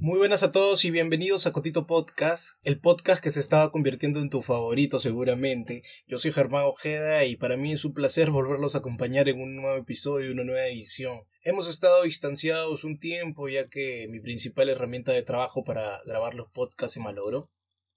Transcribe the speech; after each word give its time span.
Muy 0.00 0.18
buenas 0.18 0.44
a 0.44 0.52
todos 0.52 0.84
y 0.84 0.92
bienvenidos 0.92 1.48
a 1.48 1.52
Cotito 1.52 1.88
Podcast, 1.88 2.60
el 2.62 2.78
podcast 2.78 3.20
que 3.20 3.30
se 3.30 3.40
estaba 3.40 3.72
convirtiendo 3.72 4.20
en 4.20 4.30
tu 4.30 4.42
favorito 4.42 5.00
seguramente. 5.00 5.82
Yo 6.06 6.18
soy 6.18 6.30
Germán 6.30 6.66
Ojeda 6.66 7.24
y 7.24 7.34
para 7.34 7.56
mí 7.56 7.72
es 7.72 7.84
un 7.84 7.94
placer 7.94 8.30
volverlos 8.30 8.76
a 8.76 8.78
acompañar 8.78 9.28
en 9.28 9.40
un 9.40 9.56
nuevo 9.56 9.76
episodio 9.76 10.30
una 10.30 10.44
nueva 10.44 10.68
edición. 10.68 11.18
Hemos 11.42 11.68
estado 11.68 12.04
distanciados 12.04 12.84
un 12.84 13.00
tiempo 13.00 13.48
ya 13.48 13.66
que 13.66 14.06
mi 14.08 14.20
principal 14.20 14.68
herramienta 14.68 15.10
de 15.10 15.24
trabajo 15.24 15.64
para 15.64 16.00
grabar 16.06 16.34
los 16.36 16.48
podcasts 16.52 16.94
se 16.94 17.00
malogró, 17.00 17.50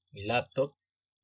mi 0.09 0.23
laptop, 0.23 0.73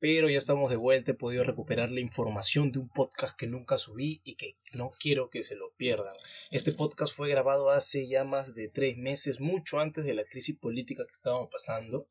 pero 0.00 0.28
ya 0.28 0.38
estamos 0.38 0.70
de 0.70 0.76
vuelta, 0.76 1.10
he 1.10 1.14
podido 1.14 1.42
recuperar 1.42 1.90
la 1.90 2.00
información 2.00 2.70
de 2.70 2.78
un 2.78 2.88
podcast 2.88 3.36
que 3.36 3.46
nunca 3.48 3.78
subí 3.78 4.20
y 4.24 4.36
que 4.36 4.56
no 4.74 4.90
quiero 5.00 5.28
que 5.28 5.42
se 5.42 5.56
lo 5.56 5.72
pierdan. 5.76 6.14
Este 6.50 6.72
podcast 6.72 7.14
fue 7.14 7.28
grabado 7.28 7.70
hace 7.70 8.06
ya 8.08 8.24
más 8.24 8.54
de 8.54 8.68
tres 8.68 8.96
meses, 8.96 9.40
mucho 9.40 9.80
antes 9.80 10.04
de 10.04 10.14
la 10.14 10.24
crisis 10.24 10.56
política 10.56 11.04
que 11.04 11.12
estábamos 11.12 11.48
pasando. 11.50 12.08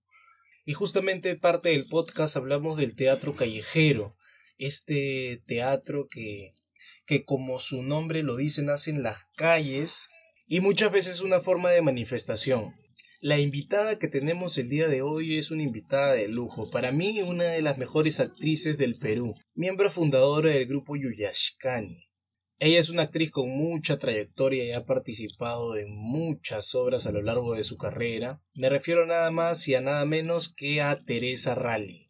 Y 0.66 0.74
justamente 0.74 1.36
parte 1.38 1.70
del 1.70 1.88
podcast 1.88 2.36
hablamos 2.36 2.76
del 2.76 2.94
teatro 2.94 3.36
callejero, 3.36 4.14
este 4.58 5.42
teatro 5.46 6.08
que, 6.10 6.54
que 7.06 7.24
como 7.24 7.60
su 7.60 7.84
nombre 7.84 8.22
lo 8.22 8.36
dice, 8.36 8.64
nace 8.64 8.92
en 8.92 9.02
las 9.02 9.26
calles 9.38 10.10
y 10.46 10.60
muchas 10.60 10.92
veces 10.92 11.16
es 11.16 11.22
una 11.22 11.40
forma 11.40 11.70
de 11.72 11.82
manifestación. 11.82 12.76
La 13.20 13.40
invitada 13.40 13.98
que 13.98 14.08
tenemos 14.08 14.60
el 14.60 14.70
día 14.70 14.88
de 14.88 15.02
hoy 15.02 15.40
es 15.40 15.50
una 15.50 15.64
invitada 15.64 16.14
de 16.14 16.28
lujo, 16.28 16.70
para 16.70 16.92
mí 16.92 17.20
una 17.24 17.46
de 17.46 17.64
las 17.64 17.80
mejores 17.80 18.20
actrices 18.20 18.78
del 18.78 19.00
Perú, 19.00 19.34
miembro 19.56 19.90
fundadora 19.90 20.52
del 20.52 20.68
grupo 20.68 20.96
Yuyashkani. 20.96 22.08
Ella 22.60 22.80
es 22.80 22.90
una 22.90 23.02
actriz 23.04 23.32
con 23.32 23.50
mucha 23.50 23.98
trayectoria 23.98 24.66
y 24.66 24.72
ha 24.72 24.86
participado 24.86 25.78
en 25.78 25.96
muchas 25.96 26.76
obras 26.76 27.08
a 27.08 27.12
lo 27.12 27.24
largo 27.24 27.56
de 27.56 27.64
su 27.64 27.78
carrera. 27.78 28.40
Me 28.54 28.70
refiero 28.70 29.08
nada 29.08 29.32
más 29.32 29.68
y 29.68 29.74
a 29.74 29.82
nada 29.82 30.06
menos 30.06 30.54
que 30.54 30.84
a 30.84 31.04
Teresa 31.04 31.56
Rally. 31.56 32.07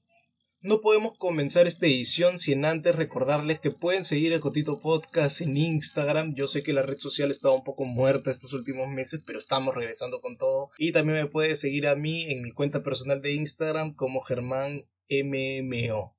No 0.61 0.81
podemos 0.81 1.13
comenzar 1.13 1.67
esta 1.67 1.85
edición 1.85 2.39
sin 2.39 2.65
antes 2.65 2.95
recordarles 2.95 3.59
que 3.59 3.69
pueden 3.69 4.03
seguir 4.03 4.33
el 4.33 4.39
Cotito 4.39 4.79
Podcast 4.79 5.41
en 5.41 5.55
Instagram. 5.55 6.33
Yo 6.33 6.47
sé 6.47 6.63
que 6.63 6.73
la 6.73 6.81
red 6.81 6.97
social 6.97 7.29
estaba 7.29 7.53
un 7.53 7.63
poco 7.63 7.85
muerta 7.85 8.31
estos 8.31 8.53
últimos 8.53 8.87
meses, 8.89 9.21
pero 9.23 9.37
estamos 9.37 9.75
regresando 9.75 10.19
con 10.19 10.35
todo. 10.35 10.71
Y 10.79 10.93
también 10.93 11.19
me 11.19 11.27
puedes 11.27 11.59
seguir 11.59 11.87
a 11.87 11.93
mí 11.93 12.23
en 12.31 12.41
mi 12.41 12.51
cuenta 12.51 12.81
personal 12.81 13.21
de 13.21 13.33
Instagram 13.33 13.93
como 13.93 14.21
Germán 14.21 14.87
MMO. 15.11 16.17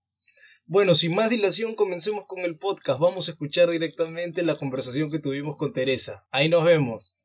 Bueno, 0.66 0.94
sin 0.94 1.16
más 1.16 1.30
dilación, 1.30 1.74
comencemos 1.74 2.26
con 2.28 2.38
el 2.40 2.58
podcast. 2.58 3.00
Vamos 3.00 3.26
a 3.26 3.32
escuchar 3.32 3.68
directamente 3.70 4.44
la 4.44 4.56
conversación 4.56 5.10
que 5.10 5.18
tuvimos 5.18 5.56
con 5.56 5.72
Teresa. 5.72 6.28
Ahí 6.30 6.48
nos 6.48 6.64
vemos. 6.64 7.22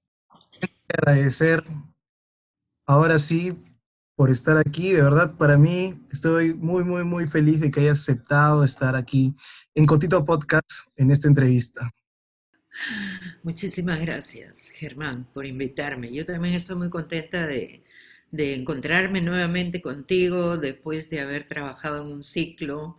Agradecer 0.88 1.64
ahora 2.88 3.20
sí 3.20 3.54
por 4.16 4.30
estar 4.30 4.58
aquí. 4.58 4.92
De 4.92 5.02
verdad, 5.02 5.36
para 5.36 5.58
mí 5.58 6.00
estoy 6.12 6.54
muy, 6.54 6.84
muy, 6.84 7.04
muy 7.04 7.28
feliz 7.28 7.60
de 7.60 7.72
que 7.72 7.82
hayas 7.82 8.02
aceptado 8.02 8.64
estar 8.64 8.96
aquí 8.96 9.34
en 9.76 9.86
Cotito 9.86 10.24
Podcast 10.26 10.88
en 10.96 11.12
esta 11.12 11.28
entrevista. 11.28 11.92
Muchísimas 13.44 14.00
gracias, 14.02 14.70
Germán, 14.72 15.28
por 15.34 15.46
invitarme. 15.46 16.12
Yo 16.12 16.26
también 16.26 16.56
estoy 16.56 16.76
muy 16.76 16.90
contenta 16.90 17.46
de, 17.46 17.84
de 18.32 18.56
encontrarme 18.56 19.22
nuevamente 19.22 19.82
contigo 19.82 20.58
después 20.58 21.10
de 21.10 21.22
haber 21.22 21.48
trabajado 21.48 22.02
en 22.02 22.14
un 22.14 22.24
ciclo 22.24 22.98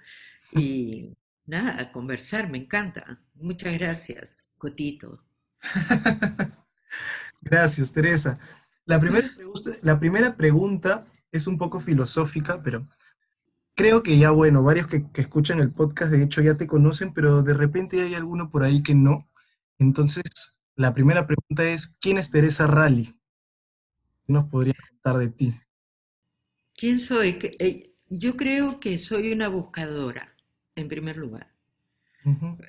y 0.53 1.17
nada, 1.47 1.91
conversar, 1.91 2.48
me 2.48 2.59
encanta. 2.59 3.20
Muchas 3.35 3.77
gracias, 3.79 4.37
Cotito. 4.59 5.25
gracias, 7.42 7.92
Teresa. 7.92 8.39
La 8.87 9.01
primera, 9.01 9.31
pregunta, 9.35 9.71
la 9.83 9.99
primera 9.99 10.37
pregunta 10.37 11.07
es 11.33 11.47
un 11.47 11.59
poco 11.59 11.81
filosófica, 11.81 12.63
pero 12.63 12.87
creo 13.75 14.03
que 14.03 14.19
ya, 14.19 14.31
bueno, 14.31 14.63
varios 14.63 14.87
que, 14.87 15.05
escuchan 15.15 15.61
el 15.61 15.73
podcast 15.73 16.13
de 16.13 16.23
hecho 16.23 16.43
ya 16.43 16.57
te 16.57 16.67
conocen, 16.67 17.13
pero 17.13 17.43
de 17.43 17.55
repente 17.55 18.03
hay 18.03 18.14
alguno 18.14 18.51
por 18.51 18.63
ahí 18.63 18.83
que 18.83 18.95
no. 18.95 19.29
Entonces, 19.79 20.25
la 20.77 20.95
primera 20.95 21.27
pregunta 21.27 21.64
es, 21.64 21.98
¿quién 22.01 22.19
es 22.19 22.31
Teresa 22.31 22.67
Rally? 22.67 23.17
¿Qué 24.27 24.33
nos 24.33 24.48
podría 24.48 24.75
contar 24.91 25.19
de 25.19 25.29
ti? 25.29 25.55
¿Quién 26.77 27.01
soy? 27.01 27.39
Eh, 27.58 27.95
yo 28.08 28.37
creo 28.37 28.81
que 28.81 28.98
soy 28.98 29.33
una 29.33 29.48
buscadora, 29.48 30.35
en 30.75 30.89
primer 30.89 31.17
lugar. 31.17 31.53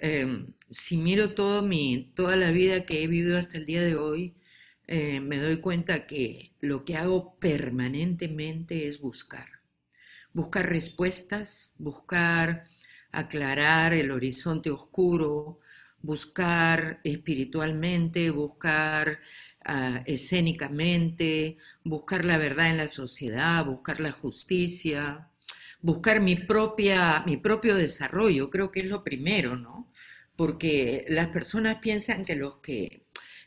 Em, 0.01 0.53
si 0.69 0.97
miro 0.97 1.33
todo 1.33 1.61
mi, 1.61 2.11
toda 2.13 2.35
la 2.35 2.51
vida 2.51 2.85
que 2.85 3.03
he 3.03 3.07
vivido 3.07 3.37
hasta 3.37 3.57
el 3.57 3.65
día 3.65 3.81
de 3.81 3.95
hoy, 3.95 4.35
eh, 4.87 5.19
me 5.19 5.37
doy 5.37 5.57
cuenta 5.57 6.07
que 6.07 6.53
lo 6.61 6.85
que 6.85 6.97
hago 6.97 7.35
permanentemente 7.39 8.87
es 8.87 8.99
buscar. 9.01 9.47
Buscar 10.33 10.69
respuestas, 10.69 11.73
buscar 11.77 12.65
aclarar 13.11 13.93
el 13.93 14.11
horizonte 14.11 14.69
oscuro, 14.69 15.59
buscar 16.01 16.99
espiritualmente, 17.03 18.29
buscar 18.29 19.19
ah, 19.63 20.03
escénicamente, 20.05 21.57
buscar 21.83 22.25
la 22.25 22.37
verdad 22.37 22.69
en 22.69 22.77
la 22.77 22.87
sociedad, 22.87 23.65
buscar 23.65 23.99
la 23.99 24.11
justicia, 24.11 25.29
buscar 25.81 26.21
mi, 26.21 26.35
propia, 26.35 27.23
mi 27.25 27.37
propio 27.37 27.75
desarrollo, 27.75 28.49
creo 28.49 28.71
que 28.71 28.81
es 28.81 28.87
lo 28.87 29.03
primero, 29.03 29.55
¿no? 29.55 29.91
Porque 30.35 31.05
las 31.09 31.27
personas 31.29 31.77
piensan 31.81 32.25
que 32.25 32.35
los 32.35 32.57
que 32.57 33.04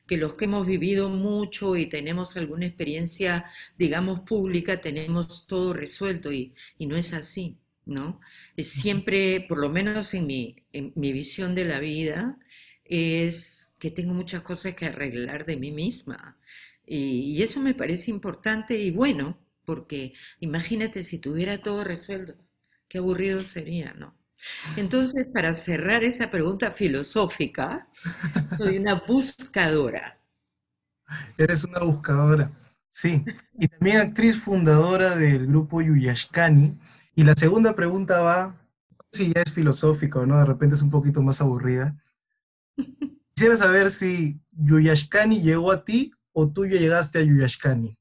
que 0.09 0.17
los 0.17 0.35
que 0.35 0.47
hemos 0.47 0.67
vivido 0.67 1.11
mucho 1.11 1.77
y 1.77 1.87
tenemos 1.87 2.37
alguna 2.37 2.67
experiencia, 2.67 3.45
digamos, 3.79 4.21
pública, 4.21 4.81
tenemos 4.81 5.47
todo 5.47 5.75
resuelto 5.75 6.33
y, 6.33 6.55
no 6.81 6.97
es 6.97 7.13
así, 7.13 7.59
¿no? 7.87 8.21
Es 8.57 8.69
siempre, 8.71 9.45
por 9.49 9.59
lo 9.59 9.71
menos 9.71 10.15
en 10.15 10.27
mi, 10.27 10.57
en 10.73 10.93
mi 10.97 11.13
visión 11.13 11.55
de 11.55 11.67
la 11.67 11.79
vida, 11.79 12.39
es 12.85 13.73
que 13.79 13.91
tengo 13.91 14.15
muchas 14.15 14.43
cosas 14.43 14.75
que 14.75 14.87
arreglar 14.87 15.47
de 15.47 15.57
mí 15.57 15.71
misma. 15.73 16.39
Y, 16.87 17.37
y 17.37 17.43
eso 17.43 17.61
me 17.61 17.75
parece 17.75 18.11
importante 18.11 18.79
y 18.79 18.91
bueno, 18.91 19.39
porque 19.67 20.15
imagínate 20.41 21.03
si 21.03 21.19
tuviera 21.19 21.63
todo 21.63 21.85
resuelto, 21.85 22.35
qué 22.89 22.99
aburrido 22.99 23.45
sería, 23.45 23.93
¿no? 23.95 24.18
Entonces, 24.77 25.27
para 25.33 25.53
cerrar 25.53 26.05
esa 26.05 26.31
pregunta 26.31 26.71
filosófica, 26.71 27.89
soy 28.57 28.79
una 28.79 29.03
buscadora. 29.07 30.21
Eres 31.37 31.65
una 31.65 31.81
buscadora, 31.81 32.53
sí. 32.89 33.25
Y 33.59 33.69
también 33.69 33.99
actriz 33.99 34.37
fundadora 34.37 35.17
del 35.17 35.47
grupo 35.47 35.81
Yuyashkani. 35.81 36.79
Y 37.15 37.25
la 37.25 37.35
segunda 37.35 37.75
pregunta 37.75 38.21
va, 38.21 38.57
si 39.11 39.33
ya 39.33 39.43
es 39.43 39.53
filosófica 39.53 40.21
o 40.21 40.27
no, 40.27 40.39
de 40.39 40.45
repente 40.45 40.77
es 40.77 40.83
un 40.83 40.91
poquito 40.91 41.23
más 41.23 41.41
aburrida. 41.41 41.97
Quisiera 43.35 43.57
saber 43.57 43.91
si 43.91 44.41
Yuyashkani 44.53 45.43
llegó 45.43 45.73
a 45.73 45.85
ti 45.85 46.13
o 46.33 46.49
tú 46.49 46.67
ya 46.67 46.79
llegaste 46.79 47.19
a 47.19 47.23
Yuyashkani. 47.23 47.98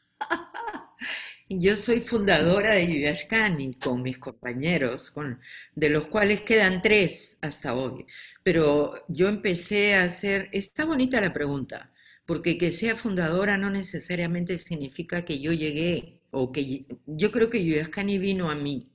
Yo 1.50 1.78
soy 1.78 2.02
fundadora 2.02 2.74
de 2.74 2.88
Yuyashkani 2.88 3.76
con 3.76 4.02
mis 4.02 4.18
compañeros, 4.18 5.12
con, 5.12 5.40
de 5.76 5.90
los 5.90 6.08
cuales 6.08 6.42
quedan 6.42 6.82
tres 6.82 7.38
hasta 7.42 7.74
hoy. 7.74 8.06
Pero 8.44 8.94
yo 9.08 9.30
empecé 9.30 9.96
a 9.96 10.04
hacer, 10.04 10.50
está 10.52 10.84
bonita 10.86 11.22
la 11.22 11.34
pregunta, 11.34 11.94
porque 12.26 12.58
que 12.58 12.72
sea 12.74 12.98
fundadora 12.98 13.58
no 13.58 13.70
necesariamente 13.70 14.58
significa 14.58 15.24
que 15.24 15.40
yo 15.40 15.54
llegué, 15.54 16.20
o 16.32 16.52
que 16.52 16.86
yo 17.06 17.32
creo 17.32 17.50
que 17.50 17.64
Yuyashkani 17.64 18.18
vino 18.20 18.50
a 18.52 18.56
mí 18.56 18.92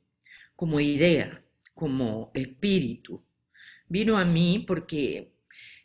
como 0.54 0.78
idea, 0.80 1.42
como 1.74 2.30
espíritu. 2.34 3.24
Vino 3.88 4.18
a 4.18 4.24
mí 4.26 4.64
porque 4.66 5.32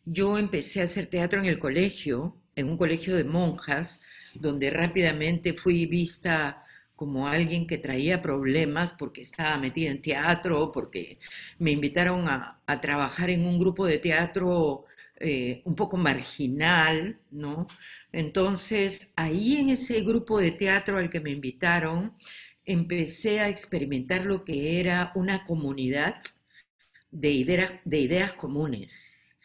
yo 0.06 0.38
empecé 0.38 0.82
a 0.82 0.86
hacer 0.86 1.08
teatro 1.08 1.40
en 1.40 1.46
el 1.46 1.60
colegio, 1.60 2.42
en 2.56 2.70
un 2.70 2.78
colegio 2.78 3.16
de 3.16 3.24
monjas, 3.24 4.02
donde 4.40 4.70
rápidamente 4.70 5.54
fui 5.54 5.86
vista 5.86 6.64
como 6.98 7.28
alguien 7.28 7.68
que 7.68 7.78
traía 7.78 8.24
problemas 8.24 8.92
porque 8.92 9.22
estaba 9.22 9.58
metida 9.60 9.92
en 9.92 10.02
teatro, 10.02 10.72
porque 10.72 11.20
me 11.60 11.72
invitaron 11.72 12.28
a, 12.28 12.60
trabajar 12.82 13.30
en 13.30 13.46
un 13.46 13.60
grupo 13.60 13.86
de 13.86 14.00
teatro 14.00 14.86
eh, 15.20 15.62
un 15.66 15.76
poco 15.76 15.96
marginal, 15.98 17.20
¿no? 17.32 17.68
Entonces, 18.12 19.12
ahí 19.16 19.58
en 19.58 19.70
ese 19.70 20.02
grupo 20.02 20.40
de 20.40 20.52
teatro 20.52 20.98
al 20.98 21.10
que 21.10 21.20
me 21.22 21.32
invitaron, 21.32 22.14
empecé 22.66 23.40
a 23.42 23.50
experimentar 23.50 24.26
lo 24.26 24.44
que 24.44 24.80
era 24.80 25.12
una 25.16 25.44
comunidad 25.46 26.22
de 27.12 27.30
ideas, 27.32 27.74
de 27.86 28.00
ideas 28.00 28.34
comunes, 28.34 29.38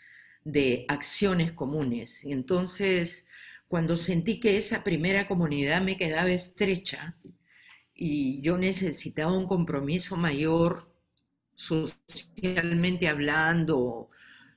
de 0.44 0.84
acciones 0.88 1.52
comunes. 1.52 2.24
Y 2.24 2.32
entonces, 2.32 3.26
cuando 3.72 3.96
sentí 3.96 4.38
que 4.38 4.58
esa 4.58 4.84
primera 4.84 5.26
comunidad 5.26 5.80
me 5.80 5.96
quedaba 5.96 6.30
estrecha 6.30 7.16
y 7.94 8.38
yo 8.42 8.58
necesitaba 8.58 9.32
un 9.32 9.46
compromiso 9.46 10.14
mayor 10.18 10.92
socialmente 11.54 13.08
hablando, 13.08 14.10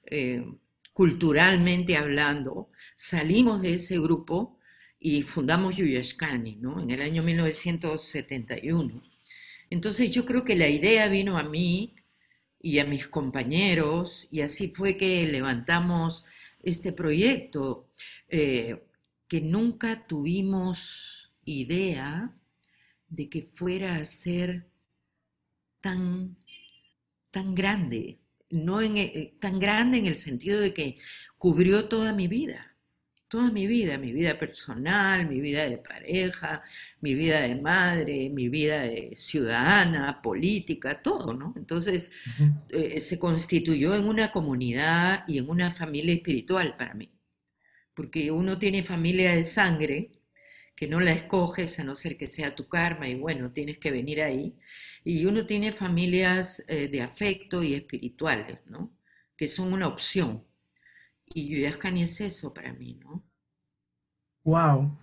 eh, 0.05 0.43
culturalmente 0.91 1.95
hablando, 1.95 2.71
salimos 2.97 3.61
de 3.61 3.75
ese 3.75 3.97
grupo 3.99 4.59
y 4.99 5.21
fundamos 5.21 5.77
Yuyashkani, 5.77 6.57
¿no? 6.57 6.81
En 6.81 6.89
el 6.89 7.01
año 7.01 7.23
1971. 7.23 9.01
Entonces 9.69 10.11
yo 10.11 10.25
creo 10.25 10.43
que 10.43 10.57
la 10.57 10.67
idea 10.67 11.07
vino 11.07 11.37
a 11.37 11.43
mí 11.43 11.95
y 12.61 12.79
a 12.79 12.85
mis 12.85 13.07
compañeros 13.07 14.27
y 14.29 14.41
así 14.41 14.73
fue 14.75 14.97
que 14.97 15.25
levantamos 15.25 16.25
este 16.61 16.91
proyecto 16.91 17.87
eh, 18.27 18.81
que 19.27 19.41
nunca 19.41 20.05
tuvimos 20.07 21.33
idea 21.45 22.33
de 23.07 23.29
que 23.29 23.43
fuera 23.43 23.95
a 23.95 24.05
ser 24.05 24.67
tan, 25.81 26.37
tan 27.31 27.55
grande, 27.55 28.19
no 28.49 28.81
en, 28.81 28.97
eh, 28.97 29.35
tan 29.39 29.59
grande 29.59 29.97
en 29.97 30.05
el 30.05 30.17
sentido 30.17 30.59
de 30.59 30.73
que 30.73 30.97
cubrió 31.37 31.87
toda 31.87 32.13
mi 32.13 32.27
vida 32.27 32.75
toda 33.27 33.51
mi 33.51 33.67
vida, 33.67 33.97
mi 33.97 34.13
vida 34.13 34.37
personal, 34.37 35.27
mi 35.27 35.41
vida 35.41 35.67
de 35.67 35.77
pareja, 35.77 36.63
mi 37.01 37.15
vida 37.15 37.41
de 37.41 37.55
madre, 37.55 38.29
mi 38.29 38.49
vida 38.49 38.83
de 38.83 39.15
ciudadana, 39.15 40.21
política, 40.21 41.01
todo, 41.01 41.33
¿no? 41.33 41.53
Entonces 41.57 42.11
eh, 42.69 43.01
se 43.01 43.19
constituyó 43.19 43.95
en 43.95 44.05
una 44.05 44.31
comunidad 44.31 45.25
y 45.27 45.39
en 45.39 45.49
una 45.49 45.71
familia 45.71 46.13
espiritual 46.13 46.75
para 46.77 46.93
mí, 46.93 47.09
porque 47.95 48.31
uno 48.31 48.59
tiene 48.59 48.83
familia 48.83 49.35
de 49.35 49.43
sangre 49.43 50.11
que 50.75 50.87
no 50.87 50.99
la 50.99 51.13
escoges 51.13 51.79
a 51.79 51.83
no 51.83 51.95
ser 51.95 52.17
que 52.17 52.27
sea 52.27 52.53
tu 52.55 52.67
karma 52.67 53.07
y 53.07 53.15
bueno, 53.15 53.51
tienes 53.51 53.77
que 53.77 53.91
venir 53.91 54.21
ahí, 54.21 54.57
y 55.05 55.25
uno 55.25 55.45
tiene 55.45 55.71
familias 55.71 56.63
eh, 56.67 56.89
de 56.89 57.01
afecto 57.01 57.63
y 57.63 57.73
espirituales, 57.73 58.59
¿no? 58.65 58.91
Que 59.37 59.47
son 59.47 59.71
una 59.71 59.87
opción 59.87 60.43
y 61.25 61.49
Yuyascani 61.49 62.03
es 62.03 62.21
eso 62.21 62.53
para 62.53 62.73
mí, 62.73 62.95
¿no? 62.95 63.23
Wow. 64.43 64.97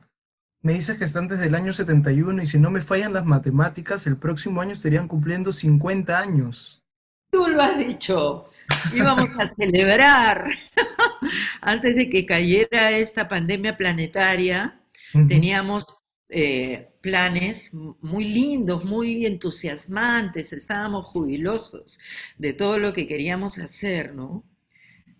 Me 0.60 0.74
dices 0.74 0.96
que 0.96 1.04
están 1.04 1.26
desde 1.26 1.46
el 1.46 1.54
año 1.54 1.72
71 1.72 2.42
y 2.42 2.46
si 2.46 2.58
no 2.58 2.70
me 2.70 2.80
fallan 2.80 3.12
las 3.12 3.26
matemáticas, 3.26 4.06
el 4.06 4.16
próximo 4.16 4.60
año 4.60 4.72
estarían 4.72 5.08
cumpliendo 5.08 5.52
50 5.52 6.16
años. 6.16 6.84
Tú 7.30 7.48
lo 7.48 7.60
has 7.60 7.78
dicho. 7.78 8.48
Íbamos 8.94 9.30
a 9.38 9.48
celebrar. 9.54 10.48
Antes 11.60 11.96
de 11.96 12.08
que 12.10 12.26
cayera 12.26 12.90
esta 12.92 13.28
pandemia 13.28 13.76
planetaria, 13.76 14.80
teníamos 15.28 15.86
eh, 16.28 16.92
planes 17.02 17.74
muy 17.74 18.24
lindos, 18.24 18.84
muy 18.84 19.26
entusiasmantes, 19.26 20.52
estábamos 20.52 21.06
jubilosos 21.06 21.98
de 22.38 22.54
todo 22.54 22.78
lo 22.78 22.94
que 22.94 23.06
queríamos 23.06 23.58
hacer, 23.58 24.14
¿no? 24.14 24.44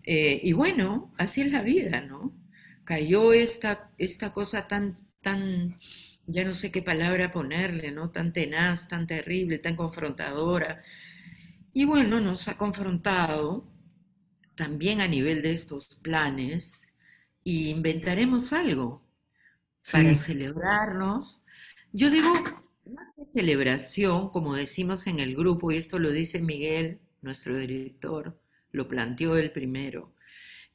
Eh, 0.03 0.39
y 0.43 0.53
bueno, 0.53 1.13
así 1.17 1.41
es 1.41 1.51
la 1.51 1.61
vida, 1.61 2.01
¿no? 2.01 2.33
Cayó 2.83 3.31
esta, 3.33 3.91
esta 3.97 4.33
cosa 4.33 4.67
tan, 4.67 4.97
tan, 5.21 5.77
ya 6.25 6.43
no 6.45 6.53
sé 6.53 6.71
qué 6.71 6.81
palabra 6.81 7.31
ponerle, 7.31 7.91
¿no? 7.91 8.09
Tan 8.11 8.33
tenaz, 8.33 8.87
tan 8.87 9.05
terrible, 9.07 9.59
tan 9.59 9.75
confrontadora. 9.75 10.81
Y 11.73 11.85
bueno, 11.85 12.19
nos 12.19 12.47
ha 12.47 12.57
confrontado 12.57 13.67
también 14.55 15.01
a 15.01 15.07
nivel 15.07 15.41
de 15.41 15.53
estos 15.53 15.95
planes 15.95 16.93
y 17.43 17.69
inventaremos 17.69 18.53
algo 18.53 19.03
para 19.91 20.13
celebrarnos. 20.13 21.43
Yo 21.91 22.11
digo, 22.11 22.31
más 22.85 23.07
que 23.15 23.39
celebración, 23.39 24.29
como 24.29 24.55
decimos 24.55 25.07
en 25.07 25.19
el 25.19 25.35
grupo, 25.35 25.71
y 25.71 25.77
esto 25.77 25.97
lo 25.97 26.11
dice 26.11 26.39
Miguel, 26.41 26.99
nuestro 27.21 27.57
director, 27.57 28.39
lo 28.71 28.87
planteó 28.87 29.35
el 29.37 29.51
primero, 29.51 30.13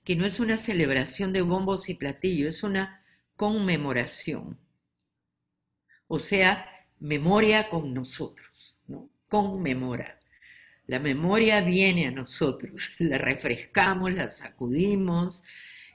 que 0.03 0.17
no 0.17 0.25
es 0.25 0.41
una 0.41 0.57
celebración 0.57 1.33
de 1.33 1.43
bombos 1.43 1.89
y 1.89 1.95
platillos, 1.95 2.57
es 2.57 2.63
una 2.65 3.03
conmemoración. 3.37 4.59
O 6.09 6.19
sea, 6.19 6.67
memoria 6.99 7.69
con 7.69 7.95
nosotros, 7.95 8.81
¿no? 8.89 9.11
Conmemora. 9.29 10.18
La 10.89 10.99
memoria 10.99 11.61
viene 11.61 12.09
a 12.09 12.11
nosotros, 12.11 12.95
la 12.99 13.19
refrescamos, 13.19 14.13
la 14.13 14.29
sacudimos 14.31 15.45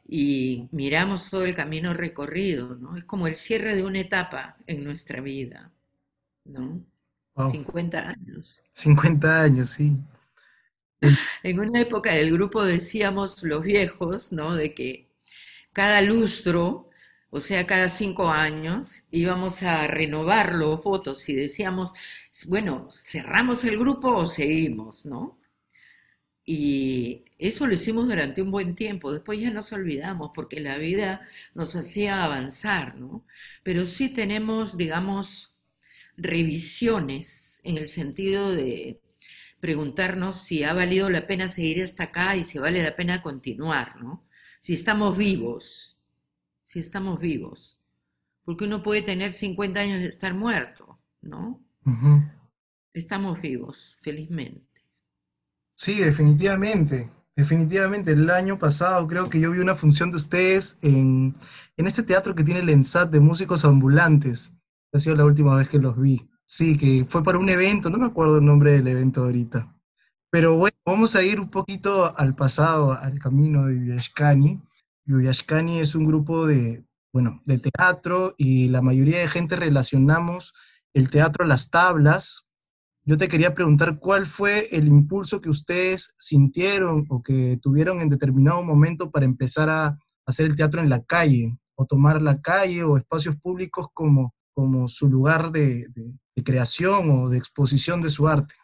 y 0.08 0.70
miramos 0.72 1.30
todo 1.30 1.44
el 1.46 1.56
camino 1.56 1.94
recorrido, 1.94 2.76
¿no? 2.76 2.96
Es 2.96 3.04
como 3.04 3.28
el 3.28 3.36
cierre 3.36 3.76
de 3.76 3.84
una 3.84 4.00
etapa 4.00 4.56
en 4.68 4.84
nuestra 4.84 5.20
vida, 5.20 5.72
¿no? 6.46 6.86
50 7.36 8.10
años. 8.10 8.64
50 8.74 9.42
años, 9.42 9.70
sí. 9.72 9.98
En 11.44 11.60
una 11.60 11.82
época 11.82 12.14
del 12.14 12.32
grupo 12.32 12.64
decíamos 12.64 13.44
los 13.44 13.64
viejos, 13.64 14.32
¿no? 14.32 14.56
De 14.56 14.74
que 14.74 15.10
cada 15.74 16.02
lustro, 16.02 16.90
o 17.36 17.42
sea, 17.42 17.66
cada 17.66 17.90
cinco 17.90 18.30
años, 18.30 19.06
íbamos 19.10 19.64
a 19.64 19.88
renovar 19.88 20.54
los 20.54 20.84
votos 20.84 21.28
y 21.30 21.34
decíamos, 21.34 21.92
bueno, 22.46 22.88
cerramos 22.92 23.64
el 23.64 23.80
grupo 23.80 24.10
o 24.10 24.28
seguimos, 24.28 25.08
¿no? 25.08 25.40
Y 26.46 27.26
eso 27.40 27.66
lo 27.66 27.74
hicimos 27.74 28.06
durante 28.08 28.44
un 28.44 28.52
buen 28.52 28.76
tiempo, 28.76 29.12
después 29.12 29.40
ya 29.40 29.50
nos 29.50 29.74
olvidamos 29.74 30.30
porque 30.36 30.60
la 30.60 30.78
vida 30.78 31.28
nos 31.56 31.76
hacía 31.76 32.24
avanzar, 32.24 32.98
¿no? 32.98 33.26
Pero 33.64 33.88
sí 33.88 34.10
tenemos, 34.10 34.78
digamos, 34.78 35.56
revisiones 36.16 37.62
en 37.64 37.78
el 37.80 37.88
sentido 37.90 38.52
de 38.54 39.02
preguntarnos 39.60 40.38
si 40.38 40.64
ha 40.64 40.74
valido 40.74 41.10
la 41.10 41.26
pena 41.26 41.48
seguir 41.50 41.82
hasta 41.84 42.04
acá 42.06 42.36
y 42.36 42.44
si 42.44 42.60
vale 42.60 42.84
la 42.84 42.96
pena 42.96 43.24
continuar, 43.24 43.96
¿no? 44.04 44.24
Si 44.60 44.74
estamos 44.74 45.18
vivos, 45.18 45.93
si 46.64 46.80
estamos 46.80 47.20
vivos. 47.20 47.82
Porque 48.44 48.66
uno 48.66 48.82
puede 48.82 49.02
tener 49.02 49.32
50 49.32 49.80
años 49.80 50.02
y 50.02 50.06
estar 50.06 50.34
muerto, 50.34 51.00
¿no? 51.22 51.62
Estamos 52.94 53.42
vivos, 53.42 53.98
felizmente. 54.02 54.68
Sí, 55.76 56.00
definitivamente. 56.00 57.10
Definitivamente, 57.36 58.12
el 58.12 58.30
año 58.30 58.60
pasado 58.60 59.08
creo 59.08 59.30
que 59.30 59.40
yo 59.40 59.52
vi 59.52 59.60
una 59.60 59.76
función 59.76 60.12
de 60.12 60.18
ustedes 60.18 60.78
en, 60.82 61.34
en 61.78 61.88
este 61.88 62.04
teatro 62.04 62.36
que 62.36 62.44
tiene 62.44 62.60
el 62.60 62.70
ENSAT 62.70 63.10
de 63.10 63.20
músicos 63.20 63.66
ambulantes. 63.66 64.54
Ha 64.92 65.00
sido 65.00 65.16
la 65.16 65.26
última 65.26 65.56
vez 65.56 65.70
que 65.70 65.80
los 65.80 66.00
vi. 66.00 66.30
Sí, 66.46 66.78
que 66.78 67.06
fue 67.08 67.24
para 67.24 67.40
un 67.40 67.50
evento, 67.50 67.90
no 67.90 67.98
me 67.98 68.06
acuerdo 68.06 68.38
el 68.38 68.46
nombre 68.46 68.74
del 68.74 68.88
evento 68.88 69.24
ahorita. 69.24 69.74
Pero 70.30 70.56
bueno, 70.58 70.78
vamos 70.86 71.16
a 71.16 71.24
ir 71.24 71.40
un 71.40 71.50
poquito 71.50 72.16
al 72.18 72.36
pasado, 72.36 72.92
al 72.94 73.18
camino 73.18 73.66
de 73.66 73.76
Yuyashkani. 73.76 74.62
Yuyashkani 75.06 75.80
es 75.80 75.96
un 75.96 76.06
grupo 76.06 76.48
de, 76.48 76.86
bueno, 77.12 77.42
de 77.46 77.60
teatro 77.60 78.36
y 78.38 78.70
la 78.70 78.82
mayoría 78.82 79.20
de 79.20 79.28
gente 79.28 79.56
relacionamos 79.56 80.54
el 80.94 81.10
teatro 81.10 81.44
a 81.44 81.48
las 81.48 81.70
tablas. 81.70 82.48
Yo 83.06 83.18
te 83.18 83.28
quería 83.28 83.54
preguntar 83.54 84.00
cuál 84.00 84.26
fue 84.26 84.68
el 84.72 84.88
impulso 84.88 85.42
que 85.42 85.50
ustedes 85.50 86.14
sintieron 86.18 87.06
o 87.10 87.22
que 87.22 87.60
tuvieron 87.62 88.02
en 88.02 88.10
determinado 88.10 88.64
momento 88.64 89.12
para 89.12 89.26
empezar 89.26 89.70
a 89.70 89.98
hacer 90.26 90.46
el 90.46 90.56
teatro 90.56 90.82
en 90.82 90.90
la 90.90 91.04
calle 91.04 91.58
o 91.76 91.86
tomar 91.86 92.22
la 92.22 92.42
calle 92.42 92.84
o 92.84 92.98
espacios 92.98 93.36
públicos 93.36 93.88
como, 93.94 94.34
como 94.54 94.88
su 94.88 95.10
lugar 95.10 95.52
de, 95.52 95.88
de 96.36 96.44
creación 96.44 97.12
o 97.12 97.30
de 97.30 97.38
exposición 97.38 98.02
de 98.02 98.10
su 98.10 98.28
arte? 98.28 98.56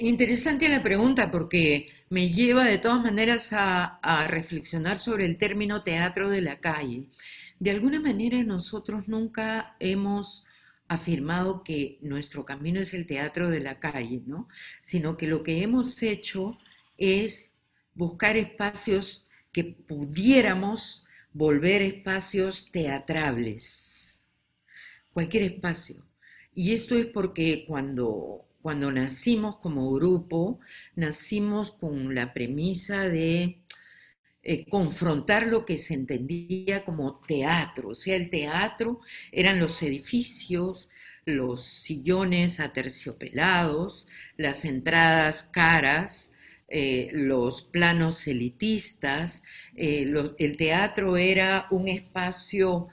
Interesante 0.00 0.68
la 0.68 0.82
pregunta 0.82 1.30
porque 1.30 1.88
me 2.08 2.30
lleva 2.30 2.64
de 2.64 2.78
todas 2.78 3.02
maneras 3.02 3.50
a, 3.52 4.26
reflexionar 4.28 4.98
sobre 4.98 5.24
el 5.24 5.36
término 5.36 5.82
teatro 5.82 6.30
de 6.30 6.40
la 6.40 6.60
calle. 6.60 7.08
De 7.58 7.70
alguna 7.70 8.00
manera 8.00 8.42
nosotros 8.44 9.08
nunca 9.08 9.76
hemos 9.80 10.46
afirmado 10.86 11.64
que 11.64 11.98
nuestro 12.00 12.44
camino 12.44 12.80
es 12.80 12.94
el 12.94 13.06
teatro 13.06 13.50
de 13.50 13.60
la 13.60 13.78
calle, 13.80 14.22
¿no? 14.24 14.48
Sino 14.82 15.16
que 15.16 15.26
lo 15.26 15.42
que 15.42 15.62
hemos 15.62 16.02
hecho 16.02 16.58
es 16.96 17.54
buscar 17.94 18.36
espacios 18.36 19.26
que 19.52 19.64
pudiéramos 19.64 21.04
volver 21.32 21.82
espacios 21.82 22.70
teatrables 22.70 23.98
cualquier 25.18 25.42
espacio. 25.42 26.06
Y 26.54 26.74
esto 26.74 26.94
es 26.94 27.06
porque 27.06 27.64
cuando, 27.66 28.47
cuando 28.68 28.92
nacimos 28.92 29.56
como 29.56 29.90
grupo, 29.94 30.60
nacimos 30.94 31.70
con 31.72 32.14
la 32.14 32.34
premisa 32.34 33.08
de 33.08 33.62
eh, 34.42 34.66
confrontar 34.68 35.46
lo 35.46 35.64
que 35.64 35.78
se 35.78 35.94
entendía 35.94 36.84
como 36.84 37.18
teatro. 37.26 37.88
O 37.88 37.94
sea, 37.94 38.14
el 38.14 38.28
teatro 38.28 39.00
eran 39.32 39.58
los 39.58 39.82
edificios, 39.82 40.90
los 41.24 41.64
sillones 41.64 42.60
aterciopelados, 42.60 44.06
las 44.36 44.66
entradas 44.66 45.44
caras, 45.44 46.30
eh, 46.68 47.08
los 47.14 47.62
planos 47.62 48.26
elitistas. 48.26 49.42
Eh, 49.76 50.12
el 50.38 50.56
teatro 50.58 51.16
era 51.16 51.68
un 51.70 51.88
espacio 51.88 52.88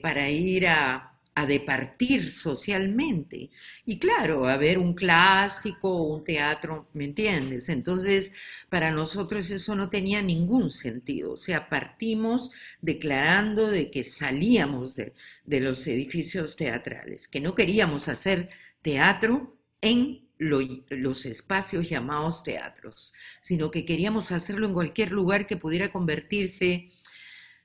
para 0.00 0.30
ir 0.30 0.66
a 0.66 1.13
a 1.34 1.46
departir 1.46 2.30
socialmente. 2.30 3.50
Y 3.84 3.98
claro, 3.98 4.46
a 4.46 4.56
ver 4.56 4.78
un 4.78 4.94
clásico 4.94 6.02
un 6.02 6.24
teatro, 6.24 6.88
¿me 6.92 7.04
entiendes? 7.04 7.68
Entonces, 7.68 8.32
para 8.68 8.90
nosotros 8.92 9.50
eso 9.50 9.74
no 9.74 9.90
tenía 9.90 10.22
ningún 10.22 10.70
sentido. 10.70 11.32
O 11.32 11.36
sea, 11.36 11.68
partimos 11.68 12.50
declarando 12.80 13.68
de 13.68 13.90
que 13.90 14.04
salíamos 14.04 14.94
de, 14.94 15.14
de 15.44 15.60
los 15.60 15.86
edificios 15.86 16.56
teatrales, 16.56 17.28
que 17.28 17.40
no 17.40 17.54
queríamos 17.54 18.08
hacer 18.08 18.50
teatro 18.82 19.56
en 19.80 20.24
los 20.38 21.26
espacios 21.26 21.88
llamados 21.88 22.42
teatros, 22.42 23.12
sino 23.40 23.70
que 23.70 23.84
queríamos 23.84 24.32
hacerlo 24.32 24.66
en 24.66 24.74
cualquier 24.74 25.12
lugar 25.12 25.46
que 25.46 25.56
pudiera 25.56 25.90
convertirse, 25.90 26.90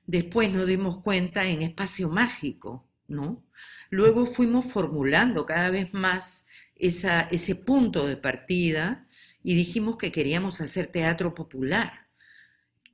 después 0.06 0.52
nos 0.52 0.66
dimos 0.66 1.00
cuenta, 1.02 1.46
en 1.46 1.62
espacio 1.62 2.08
mágico, 2.08 2.89
¿no? 3.10 3.44
Luego 3.90 4.26
fuimos 4.26 4.66
formulando 4.66 5.44
cada 5.46 5.70
vez 5.70 5.92
más 5.92 6.46
ese 6.76 7.54
punto 7.56 8.06
de 8.06 8.16
partida 8.16 9.06
y 9.42 9.54
dijimos 9.54 9.98
que 9.98 10.12
queríamos 10.12 10.60
hacer 10.60 10.86
teatro 10.86 11.34
popular. 11.34 12.06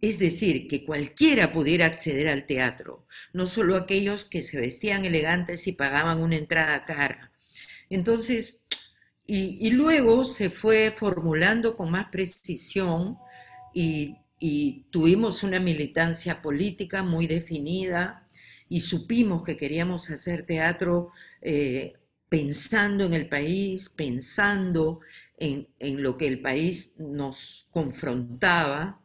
Es 0.01 0.19
decir, 0.19 0.69
que 0.69 0.85
cualquiera 0.85 1.53
pudiera 1.53 1.87
acceder 1.87 2.29
al 2.29 2.47
teatro, 2.47 3.07
no 3.33 3.47
solo 3.47 3.77
aquellos 3.77 4.25
que 4.25 4.43
se 4.43 4.61
vestían 4.61 5.05
elegantes 5.05 5.67
y 5.67 5.73
pagaban 5.73 6.21
una 6.21 6.37
entrada 6.37 6.85
cara. 6.85 7.33
Entonces, 7.89 8.59
y, 9.27 9.71
luego 9.73 10.25
se 10.25 10.51
fue 10.51 10.95
formulando 10.97 11.75
con 11.77 11.91
más 11.91 12.09
precisión 12.11 13.19
y, 13.75 14.17
tuvimos 14.91 15.43
una 15.43 15.59
militancia 15.59 16.43
política 16.43 17.03
muy 17.03 17.27
definida 17.27 18.26
y 18.69 18.81
supimos 18.81 19.43
que 19.43 19.57
queríamos 19.57 20.11
hacer 20.11 20.45
teatro 20.45 21.11
eh, 21.41 21.95
pensando 22.29 23.05
en 23.05 23.15
el 23.15 23.29
país, 23.29 23.89
pensando 23.89 25.01
en, 25.37 25.69
en, 25.79 26.03
lo 26.03 26.17
que 26.17 26.27
el 26.27 26.41
país 26.41 26.93
nos 26.99 27.69
confrontaba. 27.71 29.01